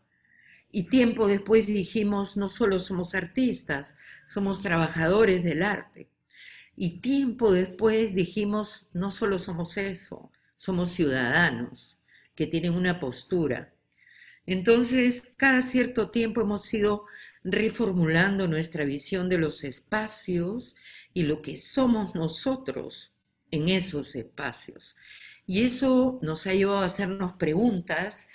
Y 0.72 0.84
tiempo 0.84 1.28
después 1.28 1.68
dijimos, 1.68 2.38
no 2.38 2.50
solo 2.50 2.80
somos 2.80 3.14
artistas, 3.14 3.96
somos 4.28 4.62
trabajadores 4.62 5.44
del 5.44 5.64
arte. 5.64 6.10
Y 6.76 7.00
tiempo 7.00 7.52
después 7.52 8.16
dijimos, 8.16 8.88
no 8.94 9.12
solo 9.12 9.38
somos 9.38 9.78
eso, 9.78 10.32
somos 10.56 10.92
ciudadanos 10.92 12.00
que 12.34 12.48
tienen 12.48 12.74
una 12.74 12.98
postura. 13.00 13.74
Entonces, 14.46 15.22
cada 15.38 15.62
cierto 15.62 16.10
tiempo 16.10 16.42
hemos 16.42 16.74
ido 16.74 17.06
reformulando 17.44 18.48
nuestra 18.48 18.86
visión 18.86 19.30
de 19.30 19.38
los 19.38 19.64
espacios 19.64 20.76
y 21.14 21.24
lo 21.24 21.42
que 21.42 21.58
somos 21.58 22.16
nosotros 22.16 23.14
en 23.50 23.70
esos 23.70 24.16
espacios. 24.16 24.96
Y 25.46 25.64
eso 25.64 26.20
nos 26.22 26.48
ha 26.48 26.54
llevado 26.54 26.80
a 26.80 26.86
hacernos 26.86 27.36
preguntas 27.38 28.28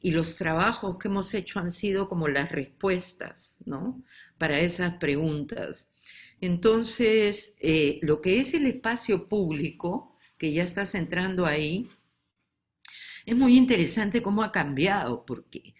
y 0.00 0.10
los 0.10 0.36
trabajos 0.36 0.98
que 0.98 1.08
hemos 1.08 1.32
hecho 1.34 1.60
han 1.60 1.70
sido 1.70 2.08
como 2.08 2.28
las 2.28 2.50
respuestas, 2.50 3.58
¿no? 3.64 4.02
Para 4.38 4.60
esas 4.60 4.94
preguntas. 4.94 5.90
Entonces, 6.40 7.54
eh, 7.60 7.98
lo 8.02 8.20
que 8.20 8.40
es 8.40 8.54
el 8.54 8.66
espacio 8.66 9.28
público, 9.28 10.16
que 10.38 10.52
ya 10.52 10.62
estás 10.62 10.94
entrando 10.94 11.46
ahí, 11.46 11.88
es 13.24 13.36
muy 13.36 13.56
interesante 13.56 14.22
cómo 14.22 14.42
ha 14.42 14.52
cambiado, 14.52 15.24
porque 15.24 15.74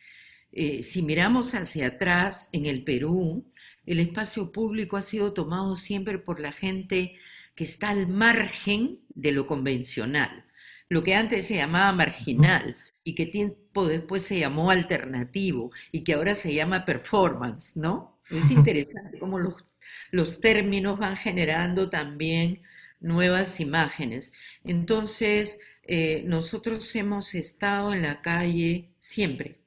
eh, 0.55 0.83
si 0.83 1.03
miramos 1.03 1.55
hacia 1.55 1.89
atrás 1.89 2.49
en 2.53 2.67
el 2.67 2.85
Perú, 2.85 3.45
el 3.87 4.01
espacio 4.01 4.53
público 4.53 4.97
ha 4.97 5.03
sido 5.03 5.33
tomado 5.33 5.77
siempre 5.77 6.19
por 6.19 6.41
la 6.41 6.53
gente 6.53 7.17
que 7.55 7.65
está 7.65 7.91
al 7.91 8.09
margen 8.09 9.01
de 9.15 9.33
lo 9.33 9.47
convencional, 9.47 10.45
lo 10.89 11.03
que 11.03 11.15
antes 11.15 11.47
se 11.47 11.57
llamaba 11.57 11.93
marginal 11.93 12.77
y 13.05 13.15
que 13.15 13.27
tiempo 13.27 13.87
después 13.87 14.23
se 14.23 14.39
llamó 14.39 14.71
alternativo 14.71 15.71
y 15.93 16.05
que 16.05 16.15
ahora 16.15 16.35
se 16.35 16.55
llama 16.55 16.85
performance, 16.85 17.77
¿no? 17.77 18.19
Es 18.31 18.51
interesante 18.51 19.19
cómo 19.19 19.39
los 19.39 19.67
los 20.11 20.41
términos 20.41 20.99
van 20.99 21.17
generando 21.17 21.91
también 21.91 22.63
nuevas 23.01 23.61
imágenes. 23.61 24.33
Entonces, 24.65 25.59
eh, 25.83 26.23
nosotros 26.27 26.95
hemos 26.97 27.35
estado 27.35 27.93
en 27.93 28.03
la 28.03 28.23
calle 28.23 28.91
siempre, 28.99 29.61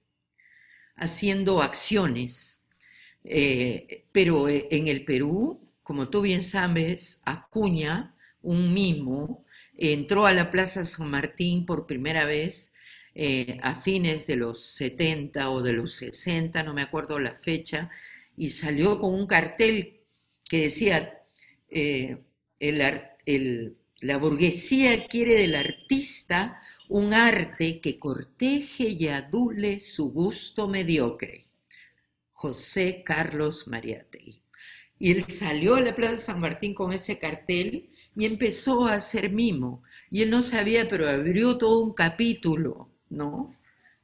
haciendo 0.98 1.62
acciones, 1.62 2.63
eh, 3.24 4.06
pero 4.12 4.50
eh, 4.50 4.68
en 4.72 4.88
el 4.88 5.06
Perú, 5.06 5.62
como 5.84 6.10
tú 6.10 6.22
bien 6.22 6.44
sabes, 6.44 7.22
Acuña, 7.25 8.16
un 8.42 8.74
mimo, 8.74 9.46
entró 9.77 10.25
a 10.25 10.34
la 10.34 10.51
Plaza 10.51 10.84
San 10.84 11.10
Martín 11.10 11.66
por 11.66 11.88
primera 11.88 12.25
vez 12.25 12.74
a 13.63 13.74
fines 13.74 14.27
de 14.27 14.36
los 14.36 14.62
70 14.75 15.50
o 15.50 15.63
de 15.63 15.74
los 15.74 15.94
60, 15.94 16.62
no 16.62 16.75
me 16.75 16.84
acuerdo 16.84 17.20
la 17.20 17.34
fecha, 17.34 17.89
y 18.38 18.51
salió 18.51 19.00
con 19.00 19.13
un 19.13 19.25
cartel 19.25 20.01
que 20.48 20.62
decía, 20.62 21.20
eh, 21.70 22.24
la 24.01 24.18
burguesía 24.18 25.08
quiere 25.08 25.34
del 25.36 25.56
artista 25.56 26.62
un 26.88 27.13
arte 27.13 27.82
que 27.82 28.00
corteje 28.00 28.89
y 28.89 29.08
adule 29.08 29.80
su 29.80 30.12
gusto 30.12 30.68
mediocre. 30.68 31.48
José 32.32 33.01
Carlos 33.04 33.68
Mariátegui. 33.68 34.42
Y 35.00 35.12
él 35.12 35.24
salió 35.24 35.75
a 35.75 35.82
la 35.82 35.96
Plaza 35.96 36.18
San 36.18 36.39
Martín 36.39 36.74
con 36.74 36.94
ese 36.94 37.20
cartel 37.20 37.89
y 38.16 38.25
empezó 38.25 38.86
a 38.88 38.94
hacer 38.94 39.32
mimo. 39.32 39.84
Y 40.10 40.22
él 40.22 40.30
no 40.30 40.42
sabía, 40.42 40.88
pero 40.88 41.10
abrió 41.10 41.58
todo 41.58 41.80
un 41.80 41.94
capítulo, 41.94 42.89
¿no? 43.10 43.58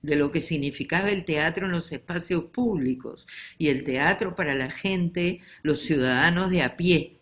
de 0.04 0.18
lo 0.18 0.32
que 0.32 0.42
significaba 0.42 1.10
el 1.10 1.24
teatro 1.26 1.66
en 1.66 1.72
los 1.72 1.92
espacios 1.92 2.44
públicos 2.46 3.26
y 3.58 3.70
el 3.70 3.86
teatro 3.86 4.36
para 4.36 4.54
la 4.54 4.70
gente, 4.70 5.40
los 5.64 5.80
ciudadanos 5.80 6.52
de 6.52 6.62
a 6.62 6.76
pie, 6.76 7.22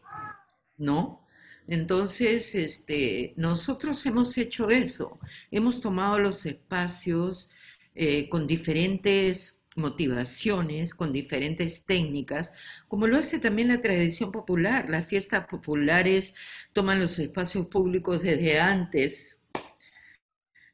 ¿no? 0.78 1.21
Entonces, 1.68 2.56
este, 2.56 3.34
nosotros 3.38 4.06
hemos 4.06 4.38
hecho 4.38 4.70
eso, 4.70 5.20
hemos 5.52 5.82
tomado 5.82 6.20
los 6.20 6.46
espacios 6.46 7.50
eh, 7.96 8.30
con 8.30 8.48
diferentes 8.48 9.62
motivaciones, 9.76 10.94
con 10.94 11.14
diferentes 11.14 11.86
técnicas, 11.86 12.52
como 12.88 13.08
lo 13.08 13.18
hace 13.18 13.40
también 13.40 13.70
la 13.70 13.82
tradición 13.82 14.32
popular. 14.32 14.90
Las 14.90 15.08
fiestas 15.08 15.48
populares 15.48 16.34
toman 16.74 17.00
los 17.00 17.18
espacios 17.20 17.68
públicos 17.68 18.22
desde 18.22 18.60
antes, 18.60 19.40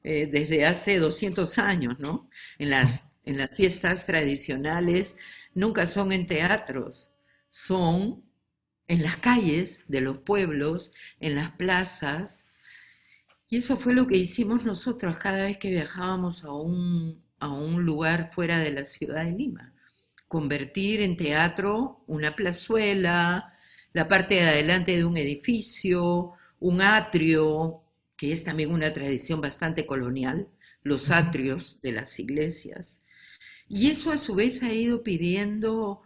eh, 0.04 0.28
desde 0.32 0.66
hace 0.66 0.98
200 0.98 1.58
años, 1.58 2.00
¿no? 2.00 2.30
En 2.58 2.70
las, 2.70 3.06
en 3.26 3.38
las 3.38 3.52
fiestas 3.56 4.06
tradicionales 4.06 5.18
nunca 5.54 5.86
son 5.88 6.12
en 6.12 6.28
teatros, 6.28 7.12
son 7.50 8.24
en 8.88 9.04
las 9.04 9.18
calles 9.18 9.86
de 9.88 10.02
los 10.02 10.20
pueblos, 10.20 10.92
en 11.20 11.36
las 11.36 11.52
plazas. 11.52 12.46
Y 13.50 13.58
eso 13.58 13.78
fue 13.78 13.94
lo 13.94 14.08
que 14.08 14.18
hicimos 14.18 14.66
nosotros 14.66 15.18
cada 15.18 15.44
vez 15.44 15.58
que 15.58 15.72
viajábamos 15.72 16.44
a 16.44 16.52
un, 16.52 17.24
a 17.40 17.50
un 17.52 17.84
lugar 17.84 18.32
fuera 18.34 18.60
de 18.60 18.72
la 18.72 18.84
ciudad 18.84 19.26
de 19.26 19.32
Lima. 19.32 19.74
Convertir 20.28 21.02
en 21.02 21.18
teatro 21.18 22.04
una 22.08 22.36
plazuela, 22.36 23.54
la 23.94 24.08
parte 24.08 24.36
de 24.36 24.50
adelante 24.50 24.96
de 24.96 25.06
un 25.06 25.18
edificio, 25.18 26.34
un 26.60 26.82
atrio, 26.82 27.84
que 28.16 28.32
es 28.32 28.44
también 28.44 28.72
una 28.72 28.92
tradición 28.94 29.42
bastante 29.42 29.86
colonial, 29.86 30.50
los 30.84 31.12
atrios 31.12 31.80
de 31.82 31.92
las 31.94 32.20
iglesias. 32.20 33.04
Y 33.70 33.90
eso 33.90 34.12
a 34.12 34.18
su 34.18 34.36
vez 34.36 34.64
ha 34.64 34.74
ido 34.74 35.04
pidiendo 35.04 36.02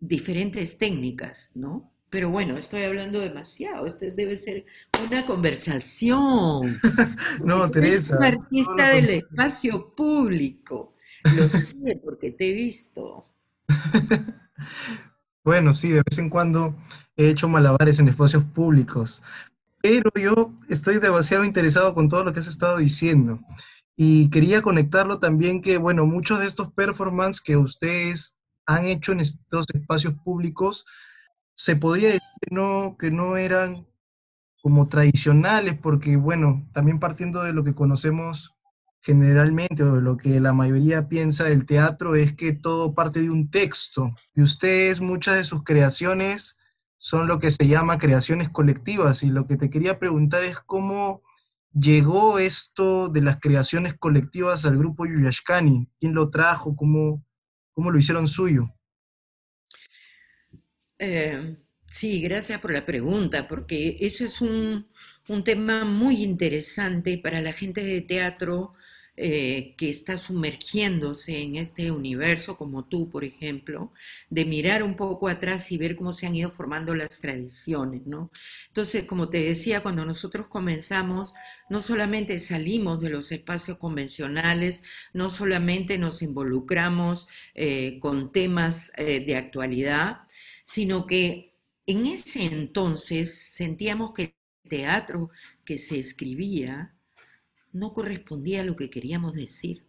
diferentes 0.00 0.78
técnicas, 0.78 1.50
¿no? 1.54 1.92
Pero 2.08 2.30
bueno, 2.30 2.56
estoy 2.56 2.82
hablando 2.82 3.20
demasiado, 3.20 3.86
esto 3.86 4.06
debe 4.14 4.36
ser 4.36 4.64
una 5.04 5.26
conversación. 5.26 6.80
no, 7.44 7.70
Teresa. 7.70 8.14
Es 8.14 8.18
un 8.18 8.24
artista 8.24 8.90
del 8.90 9.10
espacio 9.10 9.94
público, 9.94 10.94
lo 11.36 11.48
sé 11.48 12.00
porque 12.04 12.30
te 12.30 12.50
he 12.50 12.52
visto. 12.52 13.24
bueno, 15.44 15.74
sí, 15.74 15.90
de 15.90 16.02
vez 16.08 16.18
en 16.18 16.30
cuando 16.30 16.76
he 17.16 17.28
hecho 17.28 17.48
malabares 17.48 17.98
en 17.98 18.08
espacios 18.08 18.44
públicos, 18.44 19.22
pero 19.82 20.10
yo 20.14 20.52
estoy 20.68 20.98
demasiado 20.98 21.44
interesado 21.44 21.94
con 21.94 22.08
todo 22.08 22.24
lo 22.24 22.32
que 22.32 22.40
has 22.40 22.48
estado 22.48 22.78
diciendo. 22.78 23.40
Y 23.96 24.28
quería 24.30 24.60
conectarlo 24.60 25.18
también 25.18 25.62
que, 25.62 25.78
bueno, 25.78 26.04
muchos 26.04 26.38
de 26.38 26.46
estos 26.46 26.72
performances 26.72 27.40
que 27.40 27.56
ustedes 27.56 28.36
han 28.66 28.86
hecho 28.86 29.12
en 29.12 29.20
estos 29.20 29.64
espacios 29.72 30.14
públicos, 30.22 30.84
se 31.56 31.74
podría 31.74 32.08
decir 32.08 32.22
que 32.98 33.10
no, 33.10 33.36
eran 33.36 33.86
como 34.62 34.88
tradicionales, 34.88 35.76
porque, 35.78 36.16
bueno, 36.16 36.68
también 36.72 37.00
partiendo 37.00 37.42
de 37.42 37.52
lo 37.52 37.64
que 37.64 37.74
conocemos 37.74 38.54
generalmente 39.00 39.82
o 39.82 39.94
de 39.94 40.02
lo 40.02 40.16
que 40.16 40.38
la 40.40 40.52
mayoría 40.52 41.08
piensa 41.08 41.44
del 41.44 41.64
teatro 41.64 42.14
es 42.14 42.34
que 42.34 42.52
todo 42.52 42.94
parte 42.94 43.20
de 43.20 43.30
un 43.30 43.50
texto. 43.50 44.14
Y 44.34 44.42
ustedes, 44.42 45.00
muchas 45.00 45.36
de 45.36 45.44
sus 45.44 45.64
creaciones 45.64 46.58
son 46.98 47.26
lo 47.26 47.38
que 47.38 47.50
se 47.50 47.66
llama 47.66 47.98
creaciones 47.98 48.50
colectivas 48.50 49.22
y 49.22 49.30
lo 49.30 49.46
que 49.46 49.56
te 49.56 49.70
quería 49.70 49.98
preguntar 49.98 50.44
es 50.44 50.58
cómo 50.58 51.22
llegó 51.72 52.38
esto 52.38 53.08
de 53.08 53.22
las 53.22 53.38
creaciones 53.40 53.94
colectivas 53.94 54.66
al 54.66 54.76
grupo 54.76 55.06
Yuyashkani, 55.06 55.88
quién 56.00 56.14
lo 56.14 56.28
trajo, 56.30 56.76
cómo, 56.76 57.24
cómo 57.72 57.90
lo 57.90 57.98
hicieron 57.98 58.28
suyo. 58.28 58.75
Eh, 60.98 61.56
sí, 61.90 62.20
gracias 62.22 62.60
por 62.60 62.72
la 62.72 62.86
pregunta, 62.86 63.48
porque 63.48 63.96
eso 64.00 64.24
es 64.24 64.40
un, 64.40 64.86
un 65.28 65.44
tema 65.44 65.84
muy 65.84 66.22
interesante 66.22 67.18
para 67.18 67.40
la 67.42 67.52
gente 67.52 67.82
de 67.84 68.00
teatro 68.00 68.72
eh, 69.18 69.74
que 69.78 69.88
está 69.90 70.18
sumergiéndose 70.18 71.40
en 71.42 71.56
este 71.56 71.90
universo, 71.90 72.56
como 72.58 72.84
tú, 72.86 73.08
por 73.10 73.24
ejemplo, 73.24 73.92
de 74.28 74.44
mirar 74.44 74.82
un 74.82 74.94
poco 74.96 75.28
atrás 75.28 75.72
y 75.72 75.78
ver 75.78 75.96
cómo 75.96 76.12
se 76.12 76.26
han 76.26 76.34
ido 76.34 76.50
formando 76.50 76.94
las 76.94 77.18
tradiciones, 77.20 78.06
¿no? 78.06 78.30
Entonces, 78.68 79.04
como 79.04 79.30
te 79.30 79.38
decía, 79.42 79.80
cuando 79.82 80.04
nosotros 80.04 80.48
comenzamos, 80.48 81.34
no 81.70 81.80
solamente 81.80 82.38
salimos 82.38 83.00
de 83.00 83.08
los 83.10 83.32
espacios 83.32 83.78
convencionales, 83.78 84.82
no 85.14 85.30
solamente 85.30 85.96
nos 85.98 86.20
involucramos 86.22 87.26
eh, 87.54 87.98
con 88.00 88.32
temas 88.32 88.92
de 88.96 89.36
actualidad, 89.36 90.25
sino 90.66 91.06
que 91.06 91.54
en 91.86 92.04
ese 92.04 92.44
entonces 92.44 93.52
sentíamos 93.52 94.12
que 94.12 94.22
el 94.64 94.68
teatro 94.68 95.30
que 95.64 95.78
se 95.78 95.98
escribía 95.98 96.94
no 97.72 97.92
correspondía 97.92 98.62
a 98.62 98.64
lo 98.64 98.74
que 98.74 98.90
queríamos 98.90 99.34
decir. 99.34 99.84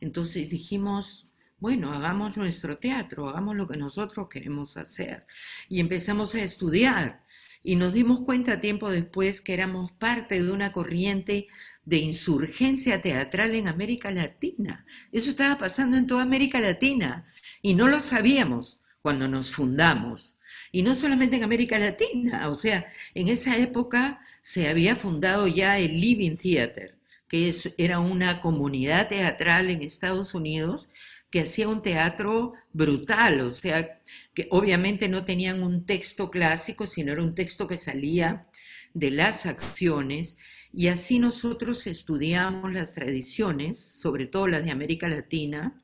Entonces 0.00 0.50
dijimos, 0.50 1.28
bueno, 1.58 1.90
hagamos 1.90 2.36
nuestro 2.36 2.76
teatro, 2.76 3.28
hagamos 3.28 3.56
lo 3.56 3.66
que 3.66 3.78
nosotros 3.78 4.28
queremos 4.28 4.76
hacer. 4.76 5.26
Y 5.70 5.80
empezamos 5.80 6.34
a 6.34 6.42
estudiar 6.42 7.24
y 7.62 7.76
nos 7.76 7.94
dimos 7.94 8.20
cuenta 8.20 8.60
tiempo 8.60 8.90
después 8.90 9.40
que 9.40 9.54
éramos 9.54 9.92
parte 9.92 10.42
de 10.42 10.52
una 10.52 10.70
corriente 10.70 11.46
de 11.86 11.96
insurgencia 11.96 13.00
teatral 13.00 13.54
en 13.54 13.68
América 13.68 14.10
Latina. 14.10 14.84
Eso 15.12 15.30
estaba 15.30 15.56
pasando 15.56 15.96
en 15.96 16.06
toda 16.06 16.22
América 16.22 16.60
Latina 16.60 17.26
y 17.62 17.74
no 17.74 17.88
lo 17.88 18.00
sabíamos 18.00 18.82
cuando 19.04 19.28
nos 19.28 19.52
fundamos. 19.52 20.38
Y 20.72 20.82
no 20.82 20.94
solamente 20.94 21.36
en 21.36 21.44
América 21.44 21.78
Latina, 21.78 22.48
o 22.48 22.54
sea, 22.54 22.90
en 23.14 23.28
esa 23.28 23.54
época 23.58 24.22
se 24.40 24.66
había 24.66 24.96
fundado 24.96 25.46
ya 25.46 25.78
el 25.78 26.00
Living 26.00 26.36
Theater, 26.36 26.96
que 27.28 27.54
era 27.76 27.98
una 27.98 28.40
comunidad 28.40 29.08
teatral 29.08 29.68
en 29.68 29.82
Estados 29.82 30.32
Unidos 30.32 30.88
que 31.28 31.40
hacía 31.40 31.68
un 31.68 31.82
teatro 31.82 32.54
brutal, 32.72 33.42
o 33.42 33.50
sea, 33.50 34.00
que 34.32 34.48
obviamente 34.50 35.06
no 35.10 35.26
tenían 35.26 35.62
un 35.62 35.84
texto 35.84 36.30
clásico, 36.30 36.86
sino 36.86 37.12
era 37.12 37.22
un 37.22 37.34
texto 37.34 37.66
que 37.66 37.76
salía 37.76 38.46
de 38.94 39.10
las 39.10 39.44
acciones, 39.44 40.38
y 40.72 40.88
así 40.88 41.18
nosotros 41.18 41.86
estudiamos 41.86 42.72
las 42.72 42.94
tradiciones, 42.94 43.78
sobre 43.78 44.24
todo 44.24 44.48
las 44.48 44.64
de 44.64 44.70
América 44.70 45.08
Latina, 45.08 45.83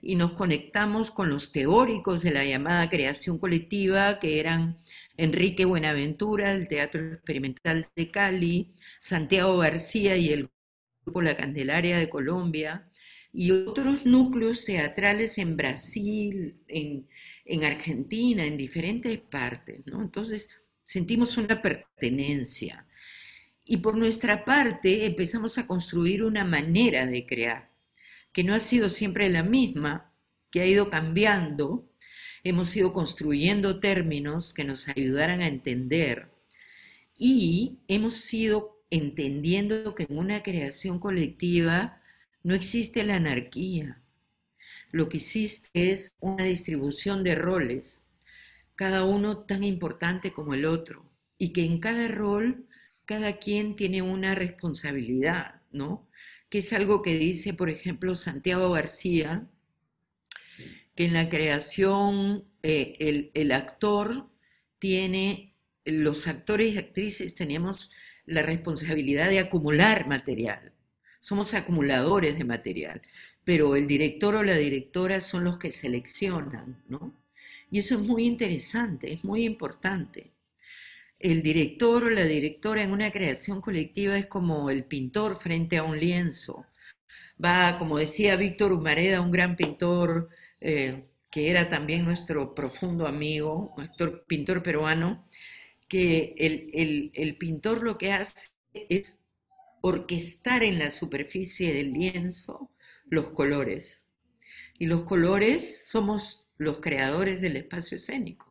y 0.00 0.16
nos 0.16 0.32
conectamos 0.32 1.10
con 1.10 1.30
los 1.30 1.52
teóricos 1.52 2.22
de 2.22 2.30
la 2.30 2.44
llamada 2.44 2.88
creación 2.88 3.38
colectiva, 3.38 4.18
que 4.20 4.38
eran 4.38 4.76
Enrique 5.16 5.64
Buenaventura, 5.64 6.52
el 6.52 6.68
Teatro 6.68 7.14
Experimental 7.14 7.88
de 7.96 8.10
Cali, 8.10 8.74
Santiago 9.00 9.58
García 9.58 10.16
y 10.16 10.30
el 10.32 10.48
Grupo 11.04 11.22
La 11.22 11.36
Candelaria 11.36 11.98
de 11.98 12.08
Colombia, 12.08 12.88
y 13.32 13.50
otros 13.50 14.06
núcleos 14.06 14.64
teatrales 14.64 15.38
en 15.38 15.56
Brasil, 15.56 16.56
en, 16.66 17.08
en 17.44 17.64
Argentina, 17.64 18.44
en 18.44 18.56
diferentes 18.56 19.18
partes. 19.18 19.82
¿no? 19.86 20.02
Entonces 20.02 20.48
sentimos 20.84 21.36
una 21.36 21.60
pertenencia. 21.60 22.86
Y 23.64 23.78
por 23.78 23.96
nuestra 23.96 24.44
parte 24.44 25.04
empezamos 25.04 25.58
a 25.58 25.66
construir 25.66 26.22
una 26.22 26.44
manera 26.44 27.04
de 27.04 27.26
crear 27.26 27.67
que 28.38 28.44
no 28.44 28.54
ha 28.54 28.60
sido 28.60 28.88
siempre 28.88 29.28
la 29.30 29.42
misma, 29.42 30.12
que 30.52 30.60
ha 30.60 30.64
ido 30.64 30.90
cambiando. 30.90 31.90
Hemos 32.44 32.76
ido 32.76 32.92
construyendo 32.92 33.80
términos 33.80 34.54
que 34.54 34.62
nos 34.62 34.86
ayudaran 34.86 35.40
a 35.40 35.48
entender 35.48 36.30
y 37.16 37.80
hemos 37.88 38.32
ido 38.32 38.80
entendiendo 38.90 39.96
que 39.96 40.04
en 40.04 40.16
una 40.16 40.44
creación 40.44 41.00
colectiva 41.00 42.00
no 42.44 42.54
existe 42.54 43.02
la 43.02 43.16
anarquía. 43.16 44.00
Lo 44.92 45.08
que 45.08 45.16
existe 45.16 45.68
es 45.72 46.12
una 46.20 46.44
distribución 46.44 47.24
de 47.24 47.34
roles, 47.34 48.04
cada 48.76 49.04
uno 49.04 49.38
tan 49.46 49.64
importante 49.64 50.32
como 50.32 50.54
el 50.54 50.64
otro, 50.64 51.10
y 51.38 51.52
que 51.52 51.64
en 51.64 51.80
cada 51.80 52.06
rol 52.06 52.68
cada 53.04 53.38
quien 53.38 53.74
tiene 53.74 54.00
una 54.00 54.36
responsabilidad, 54.36 55.60
¿no? 55.72 56.07
Que 56.48 56.58
es 56.58 56.72
algo 56.72 57.02
que 57.02 57.18
dice, 57.18 57.54
por 57.54 57.70
ejemplo, 57.70 58.14
Santiago 58.14 58.70
García, 58.70 59.46
que 60.94 61.04
en 61.04 61.14
la 61.14 61.28
creación 61.28 62.44
eh, 62.62 63.30
el, 63.34 63.52
actor 63.52 64.28
tiene, 64.78 65.54
los 65.84 66.26
actores 66.26 66.74
y 66.74 66.78
actrices 66.78 67.34
tenemos 67.34 67.90
la 68.26 68.42
responsabilidad 68.42 69.28
de 69.28 69.38
acumular 69.38 70.08
material. 70.08 70.72
Somos 71.20 71.54
acumuladores 71.54 72.36
de 72.38 72.44
material, 72.44 73.02
pero 73.44 73.76
el 73.76 73.86
director 73.86 74.34
o 74.34 74.42
la 74.42 74.56
directora 74.56 75.20
son 75.20 75.44
los 75.44 75.58
que 75.58 75.70
seleccionan, 75.70 76.82
¿no? 76.88 77.14
Y 77.70 77.78
eso 77.80 77.94
es 77.96 78.00
muy 78.00 78.24
interesante, 78.24 79.12
es 79.12 79.24
muy 79.24 79.44
importante 79.44 80.32
el 81.18 81.42
director 81.42 82.04
o 82.04 82.10
la 82.10 82.24
directora 82.24 82.82
en 82.82 82.92
una 82.92 83.10
creación 83.10 83.60
colectiva 83.60 84.16
es 84.18 84.26
como 84.26 84.70
el 84.70 84.84
pintor 84.84 85.36
frente 85.36 85.76
a 85.76 85.82
un 85.82 85.98
lienzo. 85.98 86.66
Va, 87.42 87.78
como 87.78 87.98
decía 87.98 88.36
Víctor 88.36 88.72
Humareda, 88.72 89.20
un 89.20 89.30
gran 89.30 89.56
pintor 89.56 90.28
eh, 90.60 91.04
que 91.30 91.50
era 91.50 91.68
también 91.68 92.04
nuestro 92.04 92.54
profundo 92.54 93.06
amigo, 93.06 93.74
pintor 94.26 94.62
peruano, 94.62 95.26
que 95.88 96.34
el 96.38 97.36
pintor 97.36 97.82
lo 97.82 97.98
que 97.98 98.12
hace 98.12 98.50
es 98.72 99.20
orquestar 99.80 100.62
en 100.62 100.78
la 100.78 100.90
superficie 100.90 101.72
del 101.72 101.92
lienzo 101.92 102.70
los 103.06 103.30
colores. 103.30 104.06
Y 104.78 104.86
los 104.86 105.04
colores 105.04 105.88
somos 105.88 106.46
los 106.56 106.80
creadores 106.80 107.40
del 107.40 107.56
espacio 107.56 107.96
escénico 107.96 108.47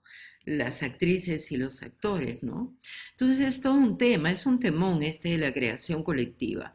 las 0.47 0.81
actrices 0.81 1.51
y 1.51 1.57
los 1.57 1.83
actores, 1.83 2.41
¿no? 2.41 2.75
Entonces 3.11 3.45
es 3.45 3.61
todo 3.61 3.73
un 3.73 3.97
tema, 3.97 4.31
es 4.31 4.45
un 4.45 4.59
temón 4.59 5.03
este 5.03 5.29
de 5.29 5.37
la 5.37 5.53
creación 5.53 6.03
colectiva, 6.03 6.73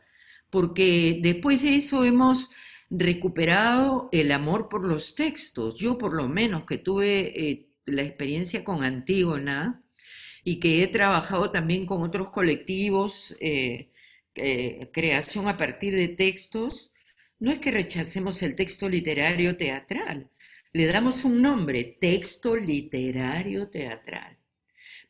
porque 0.51 1.19
después 1.23 1.63
de 1.63 1.77
eso 1.77 2.05
hemos 2.05 2.51
recuperado 2.91 4.11
el 4.13 4.31
amor 4.33 4.69
por 4.69 4.87
los 4.87 5.15
textos. 5.15 5.77
Yo 5.77 5.97
por 5.97 6.13
lo 6.15 6.29
menos 6.29 6.67
que 6.67 6.79
tuve 6.79 7.51
eh, 7.51 7.69
la 7.87 8.03
experiencia 8.03 8.63
con 8.63 8.85
Antígona 8.85 9.83
y 10.45 10.61
que 10.61 10.83
he 10.83 10.89
trabajado 10.89 11.51
también 11.51 11.87
con 11.87 12.03
otros 12.03 12.31
colectivos, 12.31 13.35
eh, 13.41 13.91
eh, 14.35 14.91
creación 14.93 15.49
a 15.49 15.57
partir 15.57 15.95
de 15.95 16.09
textos, 16.09 16.93
no 17.39 17.51
es 17.51 17.59
que 17.59 17.71
rechacemos 17.71 18.43
el 18.43 18.55
texto 18.55 18.89
literario 18.89 19.57
teatral, 19.57 20.29
le 20.75 20.87
damos 20.87 21.25
un 21.25 21.43
nombre, 21.43 21.85
texto 22.01 22.57
literario 22.57 23.69
teatral. 23.69 24.39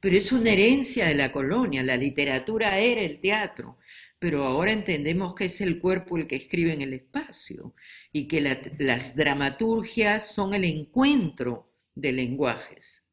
Pero 0.00 0.16
es 0.16 0.32
una 0.32 0.50
herencia 0.50 1.06
de 1.06 1.14
la 1.14 1.30
colonia, 1.30 1.82
la 1.84 1.96
literatura 1.96 2.78
era 2.78 3.02
el 3.02 3.20
teatro, 3.20 3.78
pero 4.18 4.44
ahora 4.44 4.72
entendemos 4.72 5.34
que 5.34 5.44
es 5.44 5.60
el 5.60 5.78
cuerpo 5.78 6.16
el 6.16 6.26
que 6.26 6.36
escribe 6.36 6.72
en 6.72 6.80
el 6.80 6.92
espacio 6.94 7.74
y 8.12 8.26
que 8.26 8.40
las 8.78 9.14
dramaturgias 9.14 10.34
son 10.34 10.54
el 10.54 10.64
encuentro 10.64 11.72
de 11.94 12.12
lenguajes. 12.12 13.04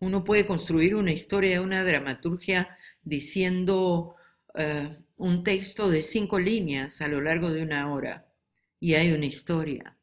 Uno 0.00 0.24
puede 0.24 0.46
construir 0.46 0.94
una 0.94 1.12
historia 1.12 1.50
de 1.50 1.60
una 1.60 1.84
dramaturgia 1.84 2.76
diciendo 3.02 4.16
eh, 4.54 4.96
un 5.16 5.44
texto 5.44 5.90
de 5.90 6.02
cinco 6.02 6.38
líneas 6.38 7.00
a 7.02 7.08
lo 7.08 7.20
largo 7.20 7.50
de 7.50 7.62
una 7.62 7.92
hora 7.92 8.26
y 8.80 8.94
hay 8.94 9.12
una 9.12 9.26
historia 9.26 9.98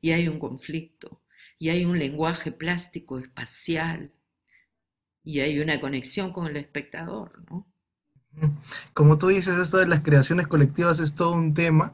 y 0.00 0.12
hay 0.12 0.28
un 0.28 0.38
conflicto, 0.38 1.22
y 1.58 1.70
hay 1.70 1.84
un 1.84 1.98
lenguaje 1.98 2.52
plástico 2.52 3.18
espacial, 3.18 4.12
y 5.22 5.40
hay 5.40 5.58
una 5.60 5.80
conexión 5.80 6.32
con 6.32 6.46
el 6.46 6.56
espectador, 6.56 7.44
¿no? 7.50 7.66
Como 8.94 9.18
tú 9.18 9.28
dices, 9.28 9.58
esto 9.58 9.78
de 9.78 9.86
las 9.86 10.00
creaciones 10.00 10.46
colectivas 10.46 11.00
es 11.00 11.14
todo 11.14 11.32
un 11.32 11.54
tema. 11.54 11.92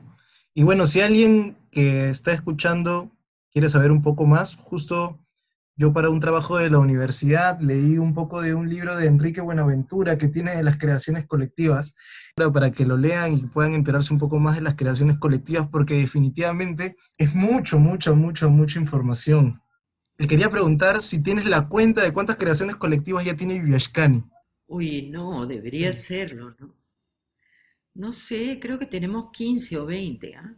Y 0.52 0.62
bueno, 0.62 0.86
si 0.86 1.00
alguien 1.00 1.56
que 1.70 2.10
está 2.10 2.32
escuchando 2.32 3.10
quiere 3.50 3.68
saber 3.68 3.90
un 3.90 4.02
poco 4.02 4.26
más, 4.26 4.56
justo 4.56 5.23
yo 5.76 5.92
para 5.92 6.08
un 6.08 6.20
trabajo 6.20 6.58
de 6.58 6.70
la 6.70 6.78
universidad 6.78 7.58
leí 7.60 7.98
un 7.98 8.14
poco 8.14 8.40
de 8.40 8.54
un 8.54 8.68
libro 8.68 8.96
de 8.96 9.06
Enrique 9.06 9.40
Buenaventura 9.40 10.16
que 10.16 10.28
tiene 10.28 10.56
de 10.56 10.62
las 10.62 10.78
creaciones 10.78 11.26
colectivas, 11.26 11.96
para 12.36 12.70
que 12.70 12.84
lo 12.84 12.96
lean 12.96 13.34
y 13.34 13.46
puedan 13.46 13.74
enterarse 13.74 14.12
un 14.12 14.18
poco 14.18 14.38
más 14.38 14.54
de 14.54 14.62
las 14.62 14.76
creaciones 14.76 15.18
colectivas, 15.18 15.68
porque 15.68 15.94
definitivamente 15.94 16.96
es 17.18 17.34
mucho, 17.34 17.78
mucha, 17.78 18.12
mucha, 18.12 18.46
mucha 18.46 18.78
información. 18.78 19.60
Le 20.16 20.28
quería 20.28 20.48
preguntar 20.48 21.02
si 21.02 21.20
tienes 21.20 21.44
la 21.44 21.68
cuenta 21.68 22.02
de 22.02 22.12
cuántas 22.12 22.36
creaciones 22.36 22.76
colectivas 22.76 23.24
ya 23.24 23.34
tiene 23.34 23.60
Viviashkani. 23.60 24.22
Uy, 24.68 25.10
no, 25.10 25.44
debería 25.46 25.92
serlo, 25.92 26.54
¿no? 26.58 26.74
No 27.94 28.12
sé, 28.12 28.58
creo 28.60 28.78
que 28.78 28.86
tenemos 28.86 29.30
15 29.32 29.78
o 29.78 29.86
20, 29.86 30.36
¿ah? 30.36 30.54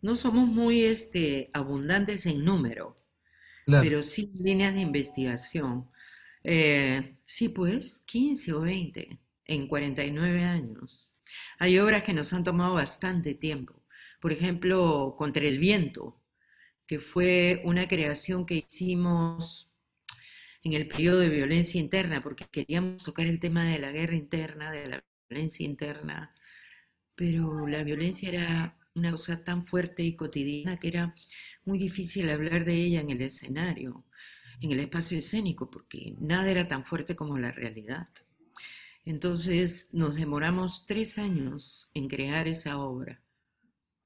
No 0.00 0.14
somos 0.14 0.46
muy 0.46 0.82
este, 0.84 1.48
abundantes 1.52 2.26
en 2.26 2.44
número, 2.44 2.94
pero 3.68 4.02
sí 4.02 4.30
líneas 4.42 4.74
de 4.74 4.80
investigación. 4.80 5.90
Eh, 6.44 7.16
sí, 7.24 7.48
pues, 7.48 8.02
15 8.06 8.52
o 8.54 8.60
20 8.60 9.18
en 9.46 9.68
49 9.68 10.44
años. 10.44 11.16
Hay 11.58 11.78
obras 11.78 12.02
que 12.02 12.14
nos 12.14 12.32
han 12.32 12.44
tomado 12.44 12.74
bastante 12.74 13.34
tiempo. 13.34 13.82
Por 14.20 14.32
ejemplo, 14.32 15.14
Contra 15.16 15.44
el 15.44 15.58
Viento, 15.58 16.20
que 16.86 16.98
fue 16.98 17.62
una 17.64 17.86
creación 17.88 18.46
que 18.46 18.56
hicimos 18.56 19.70
en 20.62 20.72
el 20.72 20.88
periodo 20.88 21.20
de 21.20 21.28
violencia 21.28 21.80
interna, 21.80 22.20
porque 22.22 22.46
queríamos 22.50 23.04
tocar 23.04 23.26
el 23.26 23.40
tema 23.40 23.64
de 23.64 23.78
la 23.78 23.92
guerra 23.92 24.14
interna, 24.16 24.72
de 24.72 24.88
la 24.88 25.04
violencia 25.28 25.64
interna, 25.66 26.34
pero 27.14 27.66
la 27.66 27.84
violencia 27.84 28.28
era 28.30 28.77
una 28.98 29.12
cosa 29.12 29.42
tan 29.44 29.66
fuerte 29.66 30.02
y 30.02 30.16
cotidiana 30.16 30.78
que 30.78 30.88
era 30.88 31.14
muy 31.64 31.78
difícil 31.78 32.28
hablar 32.30 32.64
de 32.64 32.74
ella 32.74 33.00
en 33.00 33.10
el 33.10 33.22
escenario, 33.22 34.04
en 34.60 34.72
el 34.72 34.80
espacio 34.80 35.18
escénico, 35.18 35.70
porque 35.70 36.14
nada 36.18 36.50
era 36.50 36.68
tan 36.68 36.84
fuerte 36.84 37.16
como 37.16 37.38
la 37.38 37.52
realidad. 37.52 38.08
Entonces 39.04 39.88
nos 39.92 40.14
demoramos 40.16 40.84
tres 40.86 41.18
años 41.18 41.90
en 41.94 42.08
crear 42.08 42.48
esa 42.48 42.78
obra, 42.78 43.22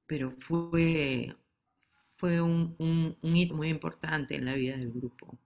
pero 0.06 0.30
fue, 0.30 1.34
fue 2.16 2.40
un, 2.40 2.76
un 2.78 3.36
hito 3.36 3.54
muy 3.54 3.68
importante 3.68 4.36
en 4.36 4.44
la 4.44 4.54
vida 4.54 4.76
del 4.76 4.92
grupo 4.92 5.38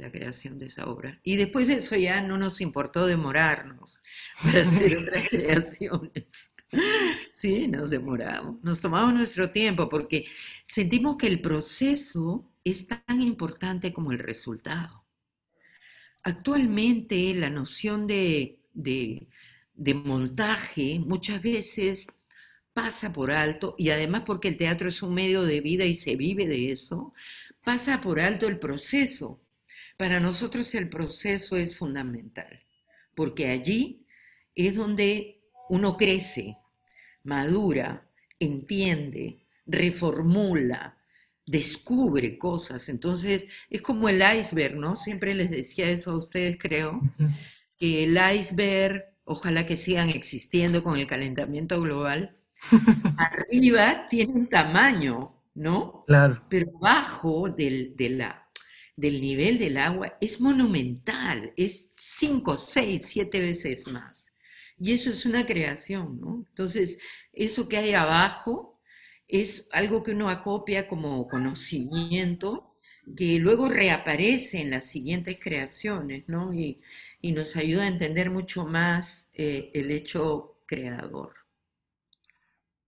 la 0.00 0.10
creación 0.10 0.58
de 0.58 0.66
esa 0.66 0.86
obra. 0.86 1.20
Y 1.22 1.36
después 1.36 1.68
de 1.68 1.74
eso 1.74 1.94
ya 1.96 2.20
no 2.22 2.38
nos 2.38 2.60
importó 2.60 3.06
demorarnos 3.06 4.02
para 4.42 4.62
hacer 4.62 4.96
otras 4.96 5.28
creaciones. 5.30 6.52
Sí, 7.32 7.68
nos 7.68 7.90
demoramos, 7.90 8.62
nos 8.62 8.80
tomamos 8.80 9.14
nuestro 9.14 9.50
tiempo 9.50 9.88
porque 9.88 10.26
sentimos 10.62 11.16
que 11.16 11.26
el 11.26 11.40
proceso 11.40 12.50
es 12.64 12.86
tan 12.86 13.22
importante 13.22 13.92
como 13.92 14.12
el 14.12 14.18
resultado. 14.18 15.04
Actualmente 16.22 17.34
la 17.34 17.50
noción 17.50 18.06
de, 18.06 18.60
de, 18.74 19.26
de 19.74 19.94
montaje 19.94 20.98
muchas 21.00 21.42
veces 21.42 22.06
pasa 22.72 23.12
por 23.12 23.30
alto, 23.30 23.74
y 23.78 23.90
además 23.90 24.22
porque 24.24 24.48
el 24.48 24.56
teatro 24.56 24.88
es 24.88 25.02
un 25.02 25.14
medio 25.14 25.42
de 25.42 25.60
vida 25.60 25.84
y 25.84 25.94
se 25.94 26.16
vive 26.16 26.46
de 26.46 26.70
eso, 26.72 27.12
pasa 27.64 28.00
por 28.00 28.20
alto 28.20 28.46
el 28.46 28.58
proceso. 28.58 29.40
Para 29.96 30.20
nosotros 30.20 30.74
el 30.74 30.88
proceso 30.88 31.56
es 31.56 31.76
fundamental, 31.76 32.60
porque 33.14 33.48
allí 33.48 34.06
es 34.54 34.74
donde 34.76 35.40
uno 35.68 35.96
crece, 35.96 36.56
madura, 37.24 38.08
entiende, 38.38 39.46
reformula, 39.66 40.96
descubre 41.46 42.38
cosas. 42.38 42.88
Entonces, 42.88 43.46
es 43.68 43.82
como 43.82 44.08
el 44.08 44.22
iceberg, 44.38 44.76
¿no? 44.76 44.96
Siempre 44.96 45.34
les 45.34 45.50
decía 45.50 45.90
eso 45.90 46.12
a 46.12 46.18
ustedes, 46.18 46.56
creo, 46.58 47.00
que 47.76 48.04
el 48.04 48.18
iceberg, 48.36 49.04
ojalá 49.24 49.66
que 49.66 49.76
sigan 49.76 50.10
existiendo 50.10 50.82
con 50.82 50.98
el 50.98 51.06
calentamiento 51.06 51.80
global, 51.80 52.36
arriba 53.16 54.06
tiene 54.08 54.32
un 54.32 54.48
tamaño, 54.48 55.42
¿no? 55.54 56.04
Claro. 56.06 56.44
Pero 56.48 56.70
abajo 56.78 57.48
del, 57.48 57.94
del 57.96 59.20
nivel 59.20 59.58
del 59.58 59.76
agua 59.78 60.16
es 60.20 60.40
monumental, 60.40 61.52
es 61.56 61.90
cinco, 61.92 62.56
seis, 62.56 63.06
siete 63.06 63.40
veces 63.40 63.86
más. 63.88 64.29
Y 64.80 64.94
eso 64.94 65.10
es 65.10 65.26
una 65.26 65.44
creación, 65.44 66.18
¿no? 66.20 66.46
Entonces, 66.48 66.98
eso 67.34 67.68
que 67.68 67.76
hay 67.76 67.92
abajo 67.92 68.80
es 69.28 69.68
algo 69.72 70.02
que 70.02 70.12
uno 70.12 70.30
acopia 70.30 70.88
como 70.88 71.28
conocimiento 71.28 72.74
que 73.16 73.38
luego 73.38 73.68
reaparece 73.68 74.60
en 74.60 74.70
las 74.70 74.86
siguientes 74.86 75.38
creaciones, 75.40 76.28
¿no? 76.28 76.54
Y, 76.54 76.80
nos 77.22 77.56
ayuda 77.56 77.82
a 77.82 77.88
entender 77.88 78.30
mucho 78.30 78.66
más 78.66 79.28
eh, 79.34 79.70
el 79.74 79.90
hecho 79.90 80.62
creador. 80.66 81.34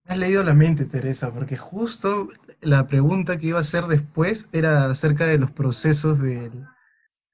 Me 0.05 0.15
has 0.15 0.19
leído 0.19 0.43
la 0.43 0.55
mente, 0.55 0.87
Teresa, 0.87 1.33
porque 1.33 1.57
justo 1.57 2.31
la 2.63 2.87
pregunta 2.87 3.39
que 3.39 3.49
iba 3.49 3.59
a 3.59 3.63
hacer 3.63 3.85
después 3.85 4.49
era 4.53 4.91
acerca 4.91 5.27
de 5.27 5.39
los 5.39 5.51
procesos 5.51 6.21
del, 6.21 6.65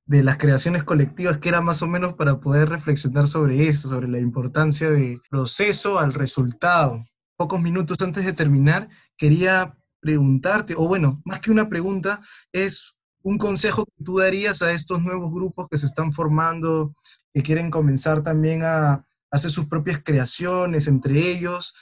de 0.08 0.22
las 0.22 0.38
creaciones 0.38 0.84
colectivas, 0.84 1.36
que 1.36 1.50
era 1.50 1.60
más 1.60 1.82
o 1.82 1.86
menos 1.86 2.14
para 2.14 2.40
poder 2.40 2.70
reflexionar 2.70 3.26
sobre 3.26 3.68
eso, 3.68 3.90
sobre 3.90 4.08
la 4.08 4.18
importancia 4.18 4.90
del 4.90 5.20
proceso 5.28 5.98
al 5.98 6.14
resultado. 6.14 7.04
Pocos 7.36 7.60
minutos 7.60 7.98
antes 8.00 8.24
de 8.24 8.32
terminar, 8.32 8.88
quería 9.18 9.76
preguntarte, 10.00 10.74
o 10.74 10.88
bueno, 10.88 11.20
más 11.26 11.40
que 11.40 11.50
una 11.50 11.68
pregunta, 11.68 12.22
es 12.52 12.94
un 13.22 13.36
consejo 13.36 13.84
que 13.84 14.02
tú 14.02 14.18
darías 14.18 14.62
a 14.62 14.72
estos 14.72 15.02
nuevos 15.02 15.30
grupos 15.30 15.68
que 15.70 15.76
se 15.76 15.84
están 15.84 16.14
formando, 16.14 16.94
que 17.34 17.42
quieren 17.42 17.70
comenzar 17.70 18.22
también 18.22 18.62
a 18.62 19.04
hacer 19.30 19.50
sus 19.50 19.66
propias 19.66 20.00
creaciones 20.02 20.88
entre 20.88 21.18
ellos. 21.18 21.74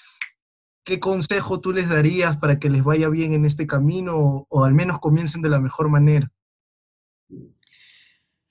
¿Qué 0.85 0.99
consejo 0.99 1.61
tú 1.61 1.73
les 1.73 1.89
darías 1.89 2.39
para 2.39 2.59
que 2.59 2.71
les 2.71 2.83
vaya 2.83 3.09
bien 3.09 3.35
en 3.35 3.45
este 3.45 3.69
camino 3.69 4.17
o, 4.17 4.47
o 4.49 4.65
al 4.65 4.75
menos 4.75 4.99
comiencen 4.99 5.43
de 5.43 5.51
la 5.51 5.61
mejor 5.61 5.89
manera? 5.89 6.29